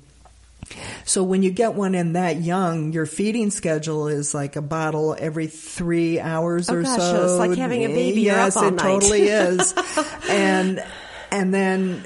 so 1.04 1.22
when 1.22 1.42
you 1.42 1.50
get 1.50 1.74
one 1.74 1.94
in 1.94 2.14
that 2.14 2.40
young, 2.40 2.92
your 2.92 3.06
feeding 3.06 3.50
schedule 3.50 4.08
is 4.08 4.34
like 4.34 4.56
a 4.56 4.62
bottle 4.62 5.16
every 5.18 5.46
three 5.46 6.20
hours 6.20 6.68
oh 6.70 6.74
or 6.74 6.82
gosh, 6.82 6.98
so. 6.98 7.24
It's 7.24 7.38
like 7.38 7.58
having 7.58 7.84
a 7.84 7.88
baby. 7.88 8.22
Yes, 8.22 8.56
it 8.56 8.74
night. 8.74 8.82
totally 8.82 9.22
is. 9.22 9.74
and 10.28 10.84
and 11.30 11.52
then 11.52 12.04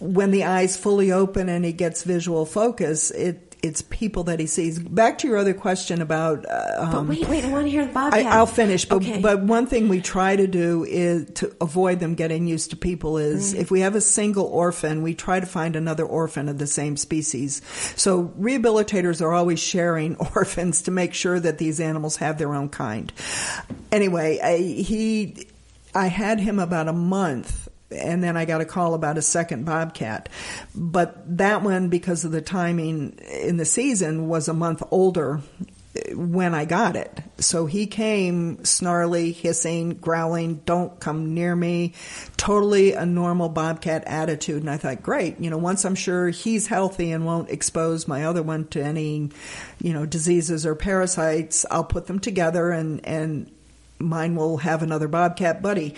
when 0.00 0.30
the 0.30 0.44
eyes 0.44 0.76
fully 0.76 1.12
open 1.12 1.48
and 1.48 1.64
he 1.64 1.72
gets 1.72 2.04
visual 2.04 2.46
focus, 2.46 3.10
it 3.10 3.47
it's 3.62 3.82
people 3.82 4.24
that 4.24 4.40
he 4.40 4.46
sees. 4.46 4.78
Back 4.78 5.18
to 5.18 5.28
your 5.28 5.36
other 5.36 5.54
question 5.54 6.00
about. 6.00 6.46
Uh, 6.48 6.90
but 6.90 6.94
um, 6.94 7.08
wait, 7.08 7.28
wait, 7.28 7.44
I 7.44 7.50
want 7.50 7.66
to 7.66 7.70
hear 7.70 7.86
the 7.86 7.92
bobcat. 7.92 8.26
I, 8.26 8.38
will 8.38 8.46
finish, 8.46 8.84
but 8.84 8.96
okay. 8.96 9.20
but 9.20 9.42
one 9.42 9.66
thing 9.66 9.88
we 9.88 10.00
try 10.00 10.36
to 10.36 10.46
do 10.46 10.84
is 10.84 11.30
to 11.34 11.54
avoid 11.60 12.00
them 12.00 12.14
getting 12.14 12.46
used 12.46 12.70
to 12.70 12.76
people. 12.76 13.18
Is 13.18 13.54
Right. 13.54 13.62
if 13.62 13.70
we 13.70 13.80
have 13.80 13.94
a 13.94 14.00
single 14.00 14.46
orphan, 14.46 15.02
we 15.02 15.14
try 15.14 15.40
to 15.40 15.46
find 15.46 15.76
another 15.76 16.04
orphan 16.04 16.48
of 16.48 16.58
the 16.58 16.66
same 16.66 16.96
species. 16.96 17.62
So 17.96 18.32
rehabilitators 18.38 19.20
are 19.20 19.32
always 19.32 19.60
sharing 19.60 20.16
orphans 20.34 20.82
to 20.82 20.90
make 20.90 21.14
sure 21.14 21.38
that 21.40 21.58
these 21.58 21.80
animals 21.80 22.16
have 22.16 22.38
their 22.38 22.54
own 22.54 22.68
kind. 22.68 23.12
Anyway, 23.90 24.38
I, 24.42 24.58
he, 24.58 25.48
I 25.94 26.06
had 26.06 26.40
him 26.40 26.58
about 26.58 26.88
a 26.88 26.92
month. 26.92 27.67
And 27.90 28.22
then 28.22 28.36
I 28.36 28.44
got 28.44 28.60
a 28.60 28.66
call 28.66 28.94
about 28.94 29.18
a 29.18 29.22
second 29.22 29.64
bobcat. 29.64 30.28
But 30.74 31.38
that 31.38 31.62
one, 31.62 31.88
because 31.88 32.24
of 32.24 32.32
the 32.32 32.42
timing 32.42 33.18
in 33.30 33.56
the 33.56 33.64
season, 33.64 34.28
was 34.28 34.48
a 34.48 34.54
month 34.54 34.82
older 34.90 35.40
when 36.14 36.54
I 36.54 36.64
got 36.64 36.96
it. 36.96 37.22
So 37.38 37.66
he 37.66 37.86
came 37.86 38.64
snarly, 38.64 39.32
hissing, 39.32 39.90
growling, 39.90 40.56
don't 40.64 40.98
come 41.00 41.34
near 41.34 41.54
me. 41.54 41.94
Totally 42.36 42.92
a 42.92 43.06
normal 43.06 43.48
bobcat 43.48 44.04
attitude. 44.06 44.62
And 44.62 44.70
I 44.70 44.76
thought, 44.76 45.02
great, 45.02 45.40
you 45.40 45.50
know, 45.50 45.58
once 45.58 45.84
I'm 45.84 45.94
sure 45.94 46.28
he's 46.28 46.66
healthy 46.66 47.12
and 47.12 47.26
won't 47.26 47.50
expose 47.50 48.06
my 48.08 48.24
other 48.24 48.42
one 48.42 48.66
to 48.68 48.82
any, 48.82 49.30
you 49.80 49.92
know, 49.92 50.06
diseases 50.06 50.66
or 50.66 50.74
parasites, 50.74 51.64
I'll 51.70 51.84
put 51.84 52.06
them 52.06 52.18
together 52.18 52.70
and, 52.70 53.04
and 53.06 53.50
mine 53.98 54.34
will 54.36 54.58
have 54.58 54.82
another 54.82 55.08
bobcat 55.08 55.62
buddy. 55.62 55.94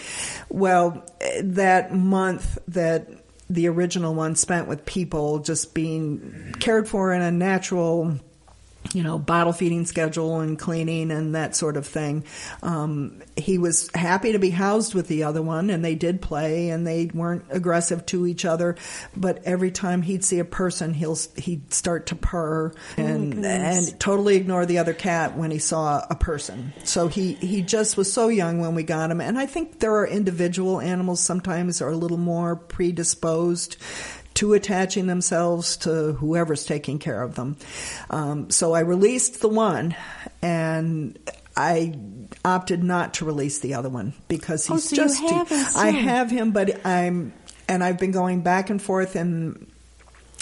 Well, 0.49 1.05
that 1.43 1.95
month 1.95 2.59
that 2.69 3.09
the 3.49 3.69
original 3.69 4.15
one 4.15 4.37
spent 4.37 4.69
with 4.69 4.87
people 4.87 5.41
just 5.41 5.75
being 5.75 6.55
cared 6.61 6.89
for 6.89 7.13
in 7.13 7.21
a 7.21 7.33
natural 7.33 8.19
you 8.93 9.03
know, 9.03 9.19
bottle 9.19 9.53
feeding 9.53 9.87
schedule 9.87 10.41
and 10.41 10.59
cleaning 10.59 11.11
and 11.11 11.35
that 11.35 11.55
sort 11.55 11.77
of 11.77 11.87
thing. 11.87 12.25
Um, 12.63 13.23
he 13.37 13.59
was 13.59 13.91
happy 13.95 14.33
to 14.33 14.39
be 14.39 14.51
housed 14.51 14.95
with 14.95 15.07
the 15.07 15.25
other 15.25 15.43
one, 15.43 15.71
and 15.71 15.85
they 15.85 15.95
did 15.95 16.21
play, 16.21 16.71
and 16.71 16.87
they 16.87 17.11
weren't 17.13 17.45
aggressive 17.51 18.05
to 18.07 18.27
each 18.27 18.45
other. 18.45 18.77
But 19.17 19.45
every 19.45 19.71
time 19.71 20.03
he'd 20.03 20.25
see 20.25 20.39
a 20.39 20.45
person, 20.45 20.95
he'll 20.95 21.19
he'd 21.37 21.73
start 21.73 22.07
to 22.07 22.17
purr 22.17 22.73
and 22.97 23.33
goodness. 23.33 23.91
and 23.91 24.01
totally 24.01 24.37
ignore 24.37 24.67
the 24.67 24.79
other 24.79 24.95
cat 24.95 25.37
when 25.37 25.51
he 25.51 25.59
saw 25.59 26.05
a 26.11 26.17
person. 26.17 26.73
So 26.85 27.09
he 27.09 27.35
he 27.35 27.63
just 27.63 27.97
was 27.97 28.13
so 28.13 28.29
young 28.29 28.61
when 28.61 28.75
we 28.75 28.83
got 28.83 29.11
him, 29.11 29.21
and 29.21 29.39
I 29.39 29.47
think 29.47 29.79
there 29.81 29.95
are 29.97 30.07
individual 30.07 30.81
animals 30.81 31.21
sometimes 31.21 31.81
are 31.81 31.91
a 31.91 31.97
little 31.97 32.19
more 32.19 32.57
predisposed 32.57 33.77
to 34.41 34.55
attaching 34.55 35.07
themselves 35.07 35.77
to 35.79 36.13
whoever's 36.15 36.65
taking 36.65 36.99
care 36.99 37.23
of 37.23 37.35
them. 37.35 37.57
Um, 38.11 38.51
so 38.51 38.73
I 38.75 38.81
released 38.81 39.41
the 39.41 39.49
one, 39.49 39.95
and 40.43 41.19
I 41.57 41.95
opted 42.45 42.83
not 42.83 43.15
to 43.15 43.25
release 43.25 43.59
the 43.61 43.75
other 43.75 43.89
one 43.89 44.15
because 44.29 44.69
Oh, 44.71 44.75
he's 44.75 44.89
so 44.89 44.97
just. 44.97 45.21
too- 45.21 45.29
have 45.29 45.49
him 45.51 45.67
I 45.77 45.91
have 45.91 46.31
him, 46.31 46.51
but 46.53 46.85
I'm, 46.87 47.33
and 47.69 47.85
I've 47.85 47.99
been 47.99 48.13
going 48.13 48.41
back 48.43 48.71
and 48.71 48.81
forth 48.81 49.15
and. 49.17 49.70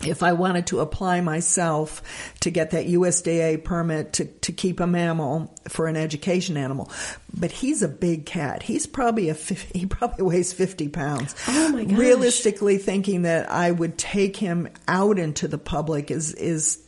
If 0.07 0.23
I 0.23 0.33
wanted 0.33 0.69
to 0.69 0.79
apply 0.81 1.21
myself 1.23 2.03
to 2.41 2.51
get 2.51 2.71
that 2.71 2.87
USDA 2.87 3.65
permit 3.65 4.13
to, 4.15 4.27
to 4.27 4.53
keep 4.53 4.79
a 4.79 4.87
mammal 4.87 5.53
for 5.69 5.89
an 5.89 5.97
education 5.97 6.57
animal, 6.57 6.91
but 7.37 7.51
he's 7.51 7.83
a 7.83 7.89
big 7.89 8.25
cat. 8.25 8.63
He's 8.63 8.87
probably 8.87 9.29
a 9.29 9.35
he 9.35 9.87
probably 9.87 10.25
weighs 10.25 10.53
fifty 10.53 10.89
pounds. 10.89 11.35
Oh, 11.49 11.71
my 11.71 11.85
gosh. 11.85 11.99
Realistically, 11.99 12.79
thinking 12.79 13.23
that 13.23 13.51
I 13.51 13.73
would 13.73 13.99
take 13.99 14.37
him 14.37 14.69
out 14.87 15.19
into 15.19 15.49
the 15.49 15.59
public 15.59 16.13
is 16.13 16.33
is 16.33 16.79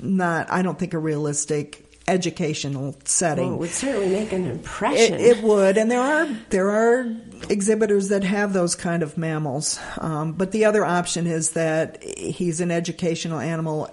not. 0.00 0.50
I 0.52 0.62
don't 0.62 0.78
think 0.78 0.94
a 0.94 0.98
realistic 0.98 1.89
educational 2.10 2.96
setting. 3.04 3.46
Well, 3.46 3.54
it 3.54 3.60
would 3.60 3.70
certainly 3.70 4.08
make 4.08 4.32
an 4.32 4.46
impression. 4.46 5.20
it 5.20 5.42
would, 5.42 5.78
and 5.78 5.90
there 5.90 6.00
are 6.00 6.26
there 6.50 6.70
are 6.70 7.16
exhibitors 7.48 8.08
that 8.08 8.24
have 8.24 8.52
those 8.52 8.74
kind 8.74 9.02
of 9.02 9.16
mammals. 9.16 9.78
Um, 9.98 10.32
but 10.32 10.52
the 10.52 10.64
other 10.64 10.84
option 10.84 11.26
is 11.26 11.52
that 11.52 12.02
he's 12.02 12.60
an 12.60 12.70
educational 12.70 13.38
animal 13.38 13.90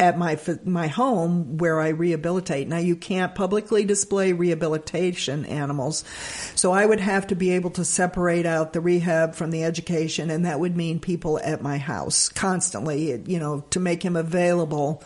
at 0.00 0.16
my 0.16 0.38
my 0.64 0.86
home 0.86 1.58
where 1.58 1.80
I 1.80 1.88
rehabilitate. 1.88 2.68
Now 2.68 2.78
you 2.78 2.94
can't 2.94 3.34
publicly 3.34 3.84
display 3.84 4.32
rehabilitation 4.32 5.44
animals, 5.46 6.04
so 6.54 6.72
I 6.72 6.86
would 6.86 7.00
have 7.00 7.26
to 7.28 7.34
be 7.34 7.52
able 7.52 7.70
to 7.70 7.84
separate 7.84 8.46
out 8.46 8.72
the 8.72 8.80
rehab 8.80 9.34
from 9.34 9.50
the 9.50 9.64
education, 9.64 10.30
and 10.30 10.44
that 10.46 10.60
would 10.60 10.76
mean 10.76 11.00
people 11.00 11.40
at 11.42 11.62
my 11.62 11.78
house 11.78 12.28
constantly. 12.28 13.20
You 13.26 13.40
know, 13.40 13.64
to 13.70 13.80
make 13.80 14.02
him 14.02 14.16
available. 14.16 15.02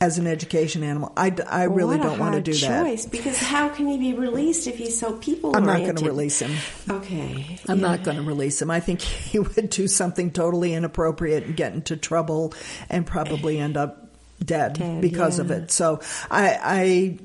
As 0.00 0.16
an 0.16 0.26
education 0.26 0.82
animal, 0.82 1.12
I, 1.14 1.28
really 1.64 1.98
what 1.98 2.06
a 2.06 2.08
don't 2.08 2.18
want 2.18 2.34
to 2.34 2.40
do 2.40 2.54
that. 2.54 2.84
choice, 2.86 3.04
Because 3.04 3.38
how 3.38 3.68
can 3.68 3.86
he 3.86 3.98
be 3.98 4.14
released 4.14 4.66
if 4.66 4.78
he's 4.78 4.98
so 4.98 5.12
people 5.18 5.54
I'm 5.54 5.66
not 5.66 5.80
going 5.80 5.96
to 5.96 6.04
release 6.06 6.40
him. 6.40 6.56
Okay. 6.88 7.58
I'm 7.68 7.80
yeah. 7.80 7.86
not 7.86 8.02
going 8.02 8.16
to 8.16 8.22
release 8.22 8.62
him. 8.62 8.70
I 8.70 8.80
think 8.80 9.02
he 9.02 9.38
would 9.38 9.68
do 9.68 9.86
something 9.88 10.30
totally 10.30 10.72
inappropriate 10.72 11.44
and 11.44 11.54
get 11.54 11.74
into 11.74 11.98
trouble 11.98 12.54
and 12.88 13.06
probably 13.06 13.58
end 13.58 13.76
up 13.76 14.10
dead, 14.42 14.74
Dead, 14.74 15.02
because 15.02 15.38
of 15.38 15.50
it. 15.50 15.70
So 15.70 16.00
I, 16.30 16.58
I 16.62 17.18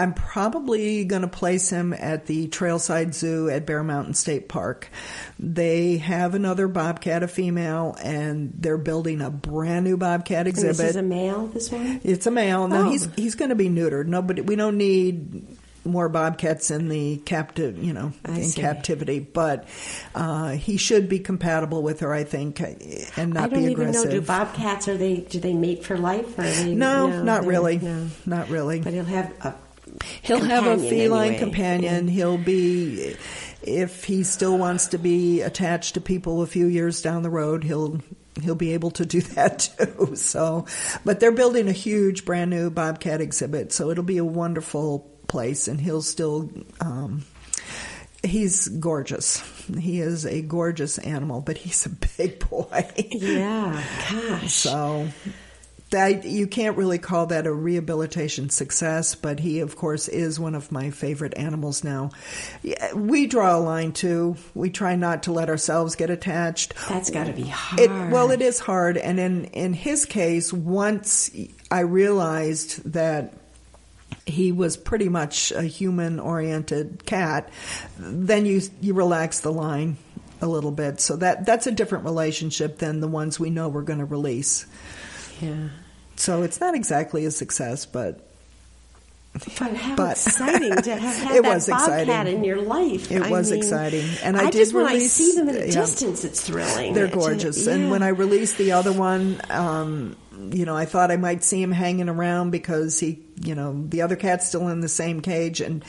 I'm 0.00 0.14
probably 0.14 1.04
going 1.04 1.22
to 1.22 1.28
place 1.28 1.68
him 1.70 1.92
at 1.92 2.26
the 2.26 2.48
Trailside 2.48 3.12
Zoo 3.14 3.48
at 3.50 3.66
Bear 3.66 3.82
Mountain 3.84 4.14
State 4.14 4.48
Park. 4.48 4.88
They 5.38 5.98
have 5.98 6.34
another 6.34 6.68
bobcat, 6.68 7.22
a 7.22 7.28
female, 7.28 7.96
and 8.02 8.52
they're 8.56 8.78
building 8.78 9.20
a 9.20 9.30
brand 9.30 9.84
new 9.84 9.96
bobcat 9.96 10.40
And 10.40 10.48
exhibit. 10.48 10.76
this 10.78 10.90
is 10.90 10.96
a 10.96 11.02
male, 11.02 11.48
this 11.48 11.70
one? 11.70 12.00
It's 12.02 12.26
a 12.26 12.30
male. 12.30 12.66
No, 12.68 12.86
Oh. 12.86 12.90
he's 12.90 13.08
he's 13.16 13.34
going 13.34 13.50
to 13.50 13.54
be 13.54 13.68
neutered. 13.68 14.06
Nobody. 14.06 14.40
We 14.42 14.56
don't 14.56 14.78
need 14.78 15.46
more 15.84 16.08
bobcats 16.10 16.70
in 16.70 16.88
the 16.88 17.16
captive. 17.24 17.82
You 17.82 17.92
know, 17.92 18.12
I 18.24 18.38
in 18.38 18.44
see. 18.44 18.60
captivity. 18.60 19.18
But 19.18 19.66
uh, 20.14 20.50
he 20.50 20.76
should 20.78 21.08
be 21.08 21.18
compatible 21.18 21.82
with 21.82 22.00
her, 22.00 22.12
I 22.12 22.24
think, 22.24 22.60
and 22.60 23.32
not 23.34 23.44
I 23.44 23.48
don't 23.48 23.64
be 23.64 23.70
even 23.72 23.84
know. 23.84 24.00
aggressive. 24.00 24.10
Do 24.10 24.20
bobcats 24.22 24.88
are 24.88 24.96
they? 24.96 25.16
Do 25.18 25.40
they 25.40 25.52
mate 25.54 25.84
for 25.84 25.98
life? 25.98 26.38
Or 26.38 26.42
they, 26.42 26.74
no, 26.74 27.22
not 27.22 27.44
really. 27.44 27.78
No. 27.78 28.08
Not 28.26 28.48
really. 28.48 28.80
But 28.80 28.92
he'll 28.94 29.04
have 29.04 29.32
a. 29.44 29.54
He'll 30.22 30.40
have 30.44 30.66
a 30.66 30.78
feline 30.78 31.28
anyway. 31.34 31.38
companion. 31.38 32.08
He'll 32.08 32.38
be, 32.38 33.16
if 33.62 34.04
he 34.04 34.22
still 34.22 34.56
wants 34.58 34.88
to 34.88 34.98
be 34.98 35.40
attached 35.42 35.94
to 35.94 36.00
people 36.00 36.42
a 36.42 36.46
few 36.46 36.66
years 36.66 37.02
down 37.02 37.22
the 37.22 37.30
road, 37.30 37.64
he'll 37.64 38.00
he'll 38.42 38.54
be 38.54 38.72
able 38.72 38.90
to 38.92 39.04
do 39.04 39.20
that 39.36 39.58
too. 39.78 40.16
So, 40.16 40.66
but 41.04 41.20
they're 41.20 41.32
building 41.32 41.68
a 41.68 41.72
huge 41.72 42.24
brand 42.24 42.50
new 42.50 42.70
bobcat 42.70 43.20
exhibit, 43.20 43.72
so 43.72 43.90
it'll 43.90 44.04
be 44.04 44.18
a 44.18 44.24
wonderful 44.24 45.00
place, 45.28 45.68
and 45.68 45.80
he'll 45.80 46.02
still. 46.02 46.50
Um, 46.80 47.24
He's 48.22 48.68
gorgeous. 48.68 49.42
He 49.78 50.00
is 50.02 50.26
a 50.26 50.42
gorgeous 50.42 50.98
animal, 50.98 51.40
but 51.40 51.56
he's 51.56 51.86
a 51.86 51.88
big 52.18 52.46
boy. 52.50 52.86
Yeah, 53.10 53.82
gosh. 54.10 54.52
So 54.52 55.08
that 55.90 56.24
you 56.24 56.46
can't 56.46 56.76
really 56.76 56.98
call 56.98 57.26
that 57.26 57.46
a 57.46 57.52
rehabilitation 57.52 58.48
success, 58.50 59.14
but 59.14 59.40
he 59.40 59.60
of 59.60 59.76
course 59.76 60.08
is 60.08 60.38
one 60.38 60.54
of 60.54 60.70
my 60.72 60.90
favorite 60.90 61.36
animals 61.36 61.84
now. 61.84 62.10
We 62.94 63.26
draw 63.26 63.56
a 63.56 63.60
line 63.60 63.92
too. 63.92 64.36
We 64.54 64.70
try 64.70 64.96
not 64.96 65.24
to 65.24 65.32
let 65.32 65.48
ourselves 65.48 65.96
get 65.96 66.10
attached. 66.10 66.74
That's 66.88 67.10
got 67.10 67.26
to 67.26 67.32
be 67.32 67.42
hard. 67.42 67.80
It, 67.80 67.90
well, 68.10 68.30
it 68.30 68.40
is 68.40 68.60
hard, 68.60 68.96
and 68.96 69.18
in 69.18 69.44
in 69.46 69.72
his 69.72 70.04
case, 70.04 70.52
once 70.52 71.30
I 71.70 71.80
realized 71.80 72.92
that 72.92 73.34
he 74.26 74.52
was 74.52 74.76
pretty 74.76 75.08
much 75.08 75.50
a 75.52 75.62
human 75.62 76.20
oriented 76.20 77.04
cat, 77.04 77.50
then 77.98 78.46
you 78.46 78.62
you 78.80 78.94
relax 78.94 79.40
the 79.40 79.52
line 79.52 79.96
a 80.40 80.46
little 80.46 80.70
bit. 80.70 81.00
So 81.00 81.16
that 81.16 81.44
that's 81.46 81.66
a 81.66 81.72
different 81.72 82.04
relationship 82.04 82.78
than 82.78 83.00
the 83.00 83.08
ones 83.08 83.38
we 83.38 83.50
know 83.50 83.68
we're 83.68 83.82
going 83.82 83.98
to 83.98 84.04
release. 84.04 84.66
Yeah. 85.40 85.68
So 86.16 86.42
it's 86.42 86.60
not 86.60 86.74
exactly 86.74 87.24
a 87.24 87.30
success, 87.30 87.86
but 87.86 88.26
But 89.32 89.74
how 89.74 89.94
But- 89.96 90.12
exciting 90.12 90.74
to 90.76 90.96
have 90.96 91.16
had 91.28 91.36
It 91.36 91.42
that 91.44 91.54
was 91.54 91.68
bobcat 91.68 92.00
exciting. 92.02 92.36
in 92.38 92.44
your 92.44 92.60
life. 92.62 93.10
It 93.12 93.22
I 93.22 93.30
was 93.30 93.50
mean, 93.50 93.60
exciting. 93.60 94.04
And 94.22 94.36
I 94.36 94.44
did 94.50 94.54
just 94.54 94.72
when 94.74 94.86
I 94.86 94.94
release- 94.94 95.12
see 95.12 95.34
them 95.36 95.48
at 95.48 95.54
a 95.54 95.66
yeah. 95.68 95.80
distance, 95.80 96.24
it's 96.24 96.40
thrilling. 96.40 96.94
they're 96.94 97.06
gorgeous. 97.08 97.66
yeah. 97.66 97.74
And 97.74 97.90
when 97.90 98.02
I 98.02 98.08
released 98.08 98.58
the 98.58 98.72
other 98.72 98.92
one, 98.92 99.40
um, 99.50 100.16
you 100.52 100.64
know, 100.64 100.76
I 100.76 100.84
thought 100.84 101.10
I 101.10 101.16
might 101.16 101.44
see 101.44 101.62
him 101.62 101.70
hanging 101.70 102.08
around 102.08 102.50
because 102.50 102.98
he, 102.98 103.20
you 103.42 103.54
know, 103.54 103.84
the 103.88 104.02
other 104.02 104.16
cat's 104.16 104.48
still 104.48 104.68
in 104.68 104.80
the 104.80 104.88
same 104.88 105.20
cage 105.20 105.60
and 105.60 105.84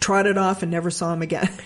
trotted 0.00 0.38
off 0.38 0.62
and 0.62 0.70
never 0.70 0.90
saw 0.90 1.12
him 1.12 1.22
again. 1.22 1.48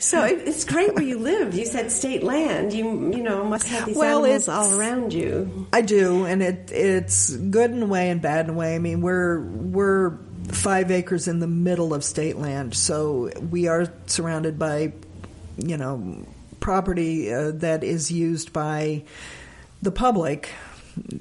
So 0.00 0.24
it, 0.24 0.46
it's 0.46 0.64
great 0.64 0.94
where 0.94 1.02
you 1.02 1.18
live. 1.18 1.54
You 1.54 1.66
said 1.66 1.90
state 1.90 2.22
land. 2.22 2.72
You 2.72 3.12
you 3.12 3.20
know 3.22 3.44
must 3.44 3.66
have 3.66 3.84
these 3.84 3.96
Well, 3.96 4.24
animals 4.24 4.48
all 4.48 4.72
around 4.78 5.12
you. 5.12 5.66
I 5.72 5.80
do, 5.80 6.24
and 6.24 6.40
it 6.40 6.70
it's 6.70 7.34
good 7.34 7.72
in 7.72 7.82
a 7.82 7.86
way 7.86 8.08
and 8.10 8.22
bad 8.22 8.46
in 8.46 8.50
a 8.52 8.54
way. 8.56 8.76
I 8.76 8.78
mean, 8.78 9.00
we're 9.00 9.40
we're 9.40 10.16
five 10.52 10.92
acres 10.92 11.26
in 11.26 11.40
the 11.40 11.48
middle 11.48 11.92
of 11.92 12.04
state 12.04 12.36
land, 12.36 12.74
so 12.74 13.30
we 13.50 13.66
are 13.66 13.92
surrounded 14.06 14.56
by, 14.56 14.92
you 15.56 15.76
know, 15.76 16.24
property 16.60 17.32
uh, 17.34 17.50
that 17.56 17.82
is 17.82 18.10
used 18.12 18.52
by 18.52 19.02
the 19.82 19.90
public 19.90 20.50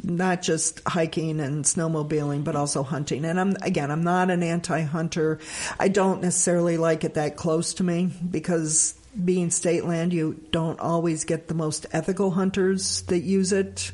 not 0.03 0.41
just 0.41 0.81
hiking 0.87 1.39
and 1.39 1.65
snowmobiling, 1.65 2.43
but 2.43 2.55
also 2.55 2.83
hunting. 2.83 3.25
And 3.25 3.39
I'm 3.39 3.55
again, 3.61 3.91
I'm 3.91 4.03
not 4.03 4.29
an 4.29 4.43
anti-hunter. 4.43 5.39
I 5.79 5.87
don't 5.87 6.21
necessarily 6.21 6.77
like 6.77 7.03
it 7.03 7.15
that 7.15 7.35
close 7.35 7.73
to 7.75 7.83
me 7.83 8.11
because 8.29 8.95
being 9.23 9.49
state 9.49 9.85
land, 9.85 10.13
you 10.13 10.39
don't 10.51 10.79
always 10.79 11.23
get 11.25 11.47
the 11.47 11.53
most 11.53 11.85
ethical 11.91 12.31
hunters 12.31 13.01
that 13.03 13.19
use 13.19 13.51
it. 13.51 13.91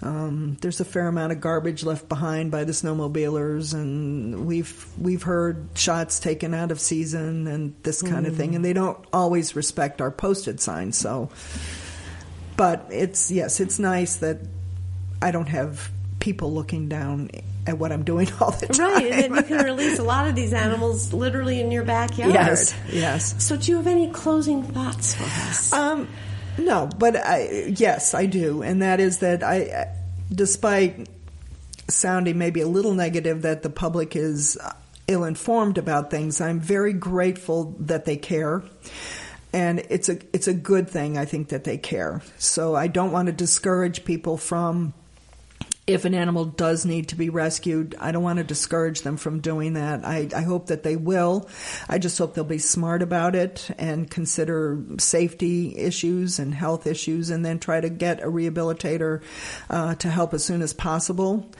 Um, 0.00 0.56
there's 0.60 0.80
a 0.80 0.84
fair 0.84 1.08
amount 1.08 1.32
of 1.32 1.40
garbage 1.40 1.82
left 1.82 2.08
behind 2.08 2.50
by 2.52 2.64
the 2.64 2.72
snowmobilers, 2.72 3.74
and 3.74 4.46
we've 4.46 4.86
we've 4.96 5.24
heard 5.24 5.68
shots 5.74 6.20
taken 6.20 6.54
out 6.54 6.70
of 6.70 6.78
season 6.78 7.48
and 7.48 7.74
this 7.82 8.00
kind 8.00 8.24
mm. 8.24 8.28
of 8.28 8.36
thing, 8.36 8.54
and 8.54 8.64
they 8.64 8.72
don't 8.72 8.98
always 9.12 9.56
respect 9.56 10.00
our 10.00 10.12
posted 10.12 10.60
signs. 10.60 10.96
So, 10.96 11.30
but 12.56 12.86
it's 12.90 13.30
yes, 13.32 13.58
it's 13.58 13.80
nice 13.80 14.16
that 14.16 14.38
I 15.20 15.30
don't 15.30 15.48
have 15.48 15.90
people 16.20 16.52
looking 16.52 16.88
down 16.88 17.30
at 17.66 17.78
what 17.78 17.92
I'm 17.92 18.02
doing 18.02 18.28
all 18.40 18.50
the 18.50 18.66
time. 18.66 18.92
Right, 18.94 19.12
and 19.12 19.34
then 19.34 19.34
you 19.34 19.42
can 19.42 19.64
release 19.64 19.98
a 19.98 20.02
lot 20.02 20.28
of 20.28 20.34
these 20.34 20.52
animals 20.52 21.12
literally 21.12 21.60
in 21.60 21.70
your 21.70 21.84
backyard. 21.84 22.32
Yes, 22.32 22.74
yes. 22.90 23.42
So, 23.42 23.56
do 23.56 23.70
you 23.70 23.76
have 23.76 23.86
any 23.86 24.10
closing 24.10 24.62
thoughts 24.62 25.14
for 25.14 25.24
us? 25.24 25.72
Um, 25.72 26.08
no, 26.58 26.88
but 26.98 27.16
I, 27.16 27.72
yes, 27.76 28.14
I 28.14 28.26
do, 28.26 28.62
and 28.62 28.82
that 28.82 29.00
is 29.00 29.18
that 29.18 29.42
I, 29.42 29.94
despite 30.32 31.08
sounding 31.88 32.36
maybe 32.38 32.60
a 32.60 32.68
little 32.68 32.94
negative 32.94 33.42
that 33.42 33.62
the 33.62 33.70
public 33.70 34.14
is 34.16 34.58
ill 35.06 35.24
informed 35.24 35.78
about 35.78 36.10
things, 36.10 36.40
I'm 36.40 36.60
very 36.60 36.92
grateful 36.92 37.76
that 37.80 38.04
they 38.04 38.16
care. 38.16 38.62
And 39.52 39.80
it's 39.88 40.10
a 40.10 40.18
it's 40.34 40.46
a 40.46 40.52
good 40.52 40.90
thing 40.90 41.16
I 41.16 41.24
think 41.24 41.48
that 41.48 41.64
they 41.64 41.78
care. 41.78 42.20
So 42.36 42.74
I 42.74 42.86
don't 42.86 43.12
want 43.12 43.26
to 43.26 43.32
discourage 43.32 44.04
people 44.04 44.36
from 44.36 44.92
if 45.88 46.04
an 46.04 46.14
animal 46.14 46.44
does 46.44 46.84
need 46.84 47.08
to 47.08 47.16
be 47.16 47.30
rescued, 47.30 47.96
I 47.98 48.12
don't 48.12 48.22
want 48.22 48.36
to 48.36 48.44
discourage 48.44 49.00
them 49.00 49.16
from 49.16 49.40
doing 49.40 49.72
that. 49.72 50.04
I, 50.04 50.28
I, 50.36 50.42
hope 50.42 50.66
that 50.66 50.82
they 50.82 50.96
will. 50.96 51.48
I 51.88 51.96
just 51.96 52.18
hope 52.18 52.34
they'll 52.34 52.44
be 52.44 52.58
smart 52.58 53.00
about 53.00 53.34
it 53.34 53.70
and 53.78 54.08
consider 54.08 54.78
safety 54.98 55.74
issues 55.78 56.38
and 56.38 56.52
health 56.52 56.86
issues 56.86 57.30
and 57.30 57.42
then 57.42 57.58
try 57.58 57.80
to 57.80 57.88
get 57.88 58.20
a 58.20 58.26
rehabilitator 58.26 59.22
uh, 59.70 59.94
to 59.94 60.10
help 60.10 60.34
as 60.34 60.44
soon 60.44 60.60
as 60.60 60.74
possible. 60.74 61.50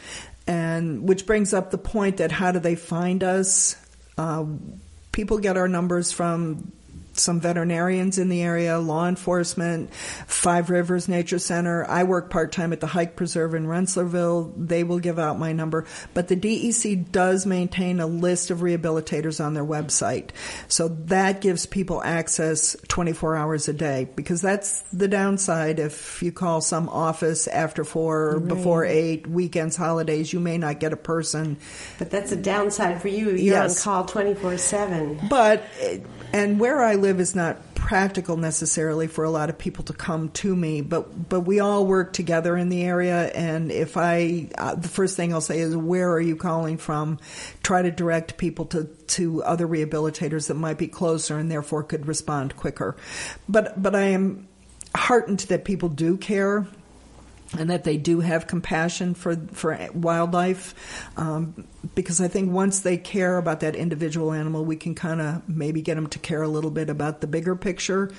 And 0.46 1.08
which 1.08 1.24
brings 1.24 1.54
up 1.54 1.70
the 1.70 1.78
point 1.78 2.18
that 2.18 2.30
how 2.30 2.52
do 2.52 2.58
they 2.58 2.74
find 2.74 3.24
us? 3.24 3.76
Uh, 4.18 4.44
people 5.10 5.38
get 5.38 5.56
our 5.56 5.68
numbers 5.68 6.12
from 6.12 6.70
some 7.18 7.40
veterinarians 7.40 8.18
in 8.18 8.28
the 8.28 8.42
area, 8.42 8.78
law 8.78 9.06
enforcement, 9.06 9.92
Five 9.94 10.70
Rivers 10.70 11.08
Nature 11.08 11.38
Center. 11.38 11.84
I 11.88 12.04
work 12.04 12.30
part 12.30 12.52
time 12.52 12.72
at 12.72 12.80
the 12.80 12.86
Huyck 12.86 13.16
Preserve 13.16 13.54
in 13.54 13.66
Rensselaerville. 13.66 14.52
They 14.56 14.84
will 14.84 14.98
give 14.98 15.18
out 15.18 15.38
my 15.38 15.52
number. 15.52 15.86
But 16.14 16.28
the 16.28 16.36
DEC 16.36 17.10
does 17.10 17.46
maintain 17.46 18.00
a 18.00 18.06
list 18.06 18.50
of 18.50 18.58
rehabilitators 18.58 19.44
on 19.44 19.54
their 19.54 19.64
website. 19.64 20.30
So 20.68 20.88
that 21.06 21.40
gives 21.40 21.66
people 21.66 22.02
access 22.02 22.76
24 22.88 23.36
hours 23.36 23.68
a 23.68 23.72
day 23.72 24.08
because 24.16 24.40
that's 24.40 24.82
the 24.92 25.08
downside. 25.08 25.78
If 25.78 26.22
you 26.22 26.32
call 26.32 26.60
some 26.60 26.88
office 26.88 27.46
after 27.46 27.84
four 27.84 28.18
or 28.18 28.38
right. 28.38 28.48
before 28.48 28.84
eight, 28.84 29.26
weekends, 29.26 29.76
holidays, 29.76 30.32
you 30.32 30.40
may 30.40 30.58
not 30.58 30.80
get 30.80 30.92
a 30.92 30.96
person. 30.96 31.58
But 31.98 32.10
that's 32.10 32.32
a 32.32 32.36
downside 32.36 33.00
for 33.00 33.08
you. 33.08 33.30
You're 33.30 33.54
yes. 33.54 33.86
on 33.86 33.92
call 33.92 34.04
24 34.04 34.58
7. 34.58 35.28
But 35.28 35.64
and 36.32 36.60
where 36.60 36.82
I 36.82 36.94
live 37.08 37.20
is 37.20 37.34
not 37.34 37.74
practical 37.74 38.36
necessarily 38.36 39.06
for 39.06 39.24
a 39.24 39.30
lot 39.30 39.48
of 39.48 39.56
people 39.56 39.82
to 39.84 39.94
come 39.94 40.28
to 40.28 40.54
me, 40.54 40.82
but 40.82 41.28
but 41.28 41.40
we 41.40 41.58
all 41.58 41.86
work 41.86 42.12
together 42.12 42.56
in 42.56 42.68
the 42.68 42.82
area. 42.82 43.28
And 43.28 43.72
if 43.72 43.96
I, 43.96 44.50
uh, 44.58 44.74
the 44.74 44.88
first 44.88 45.16
thing 45.16 45.32
I'll 45.32 45.40
say 45.40 45.58
is, 45.58 45.74
where 45.74 46.10
are 46.12 46.20
you 46.20 46.36
calling 46.36 46.76
from? 46.76 47.18
Try 47.62 47.82
to 47.82 47.90
direct 47.90 48.36
people 48.36 48.66
to 48.66 48.84
to 48.84 49.42
other 49.42 49.66
rehabilitators 49.66 50.48
that 50.48 50.54
might 50.54 50.78
be 50.78 50.86
closer 50.86 51.38
and 51.38 51.50
therefore 51.50 51.82
could 51.82 52.06
respond 52.06 52.56
quicker. 52.56 52.94
But 53.48 53.82
but 53.82 53.94
I 53.94 54.08
am 54.08 54.48
heartened 54.94 55.40
that 55.40 55.64
people 55.64 55.88
do 55.88 56.16
care 56.16 56.66
and 57.56 57.70
that 57.70 57.84
they 57.84 57.96
do 57.96 58.20
have 58.20 58.46
compassion 58.46 59.14
for 59.14 59.36
for 59.52 59.78
wildlife, 59.94 60.74
um, 61.16 61.66
because 61.94 62.20
I 62.20 62.28
think 62.28 62.52
once 62.52 62.80
they 62.80 62.96
care 62.98 63.38
about 63.38 63.60
that 63.60 63.74
individual 63.74 64.32
animal, 64.32 64.64
we 64.64 64.76
can 64.76 64.94
kind 64.94 65.20
of 65.20 65.48
maybe 65.48 65.80
get 65.80 65.94
them 65.94 66.08
to 66.08 66.18
care 66.18 66.42
a 66.42 66.48
little 66.48 66.70
bit 66.70 66.90
about 66.90 67.20
the 67.20 67.26
bigger 67.26 67.56
picture, 67.56 68.10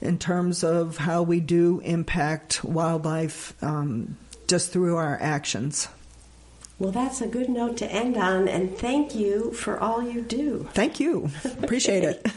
in 0.00 0.18
terms 0.18 0.64
of 0.64 0.96
how 0.96 1.22
we 1.22 1.40
do 1.40 1.80
impact 1.80 2.64
wildlife 2.64 3.54
um, 3.62 4.16
just 4.46 4.72
through 4.72 4.96
our 4.96 5.18
actions. 5.20 5.88
Well, 6.78 6.92
that's 6.92 7.20
a 7.20 7.26
good 7.26 7.50
note 7.50 7.76
to 7.78 7.92
end 7.92 8.16
on, 8.16 8.48
and 8.48 8.76
thank 8.76 9.14
you 9.14 9.52
for 9.52 9.78
all 9.78 10.02
you 10.02 10.22
do. 10.22 10.66
Thank 10.72 10.98
you. 10.98 11.30
Appreciate 11.62 12.04
it. 12.04 12.26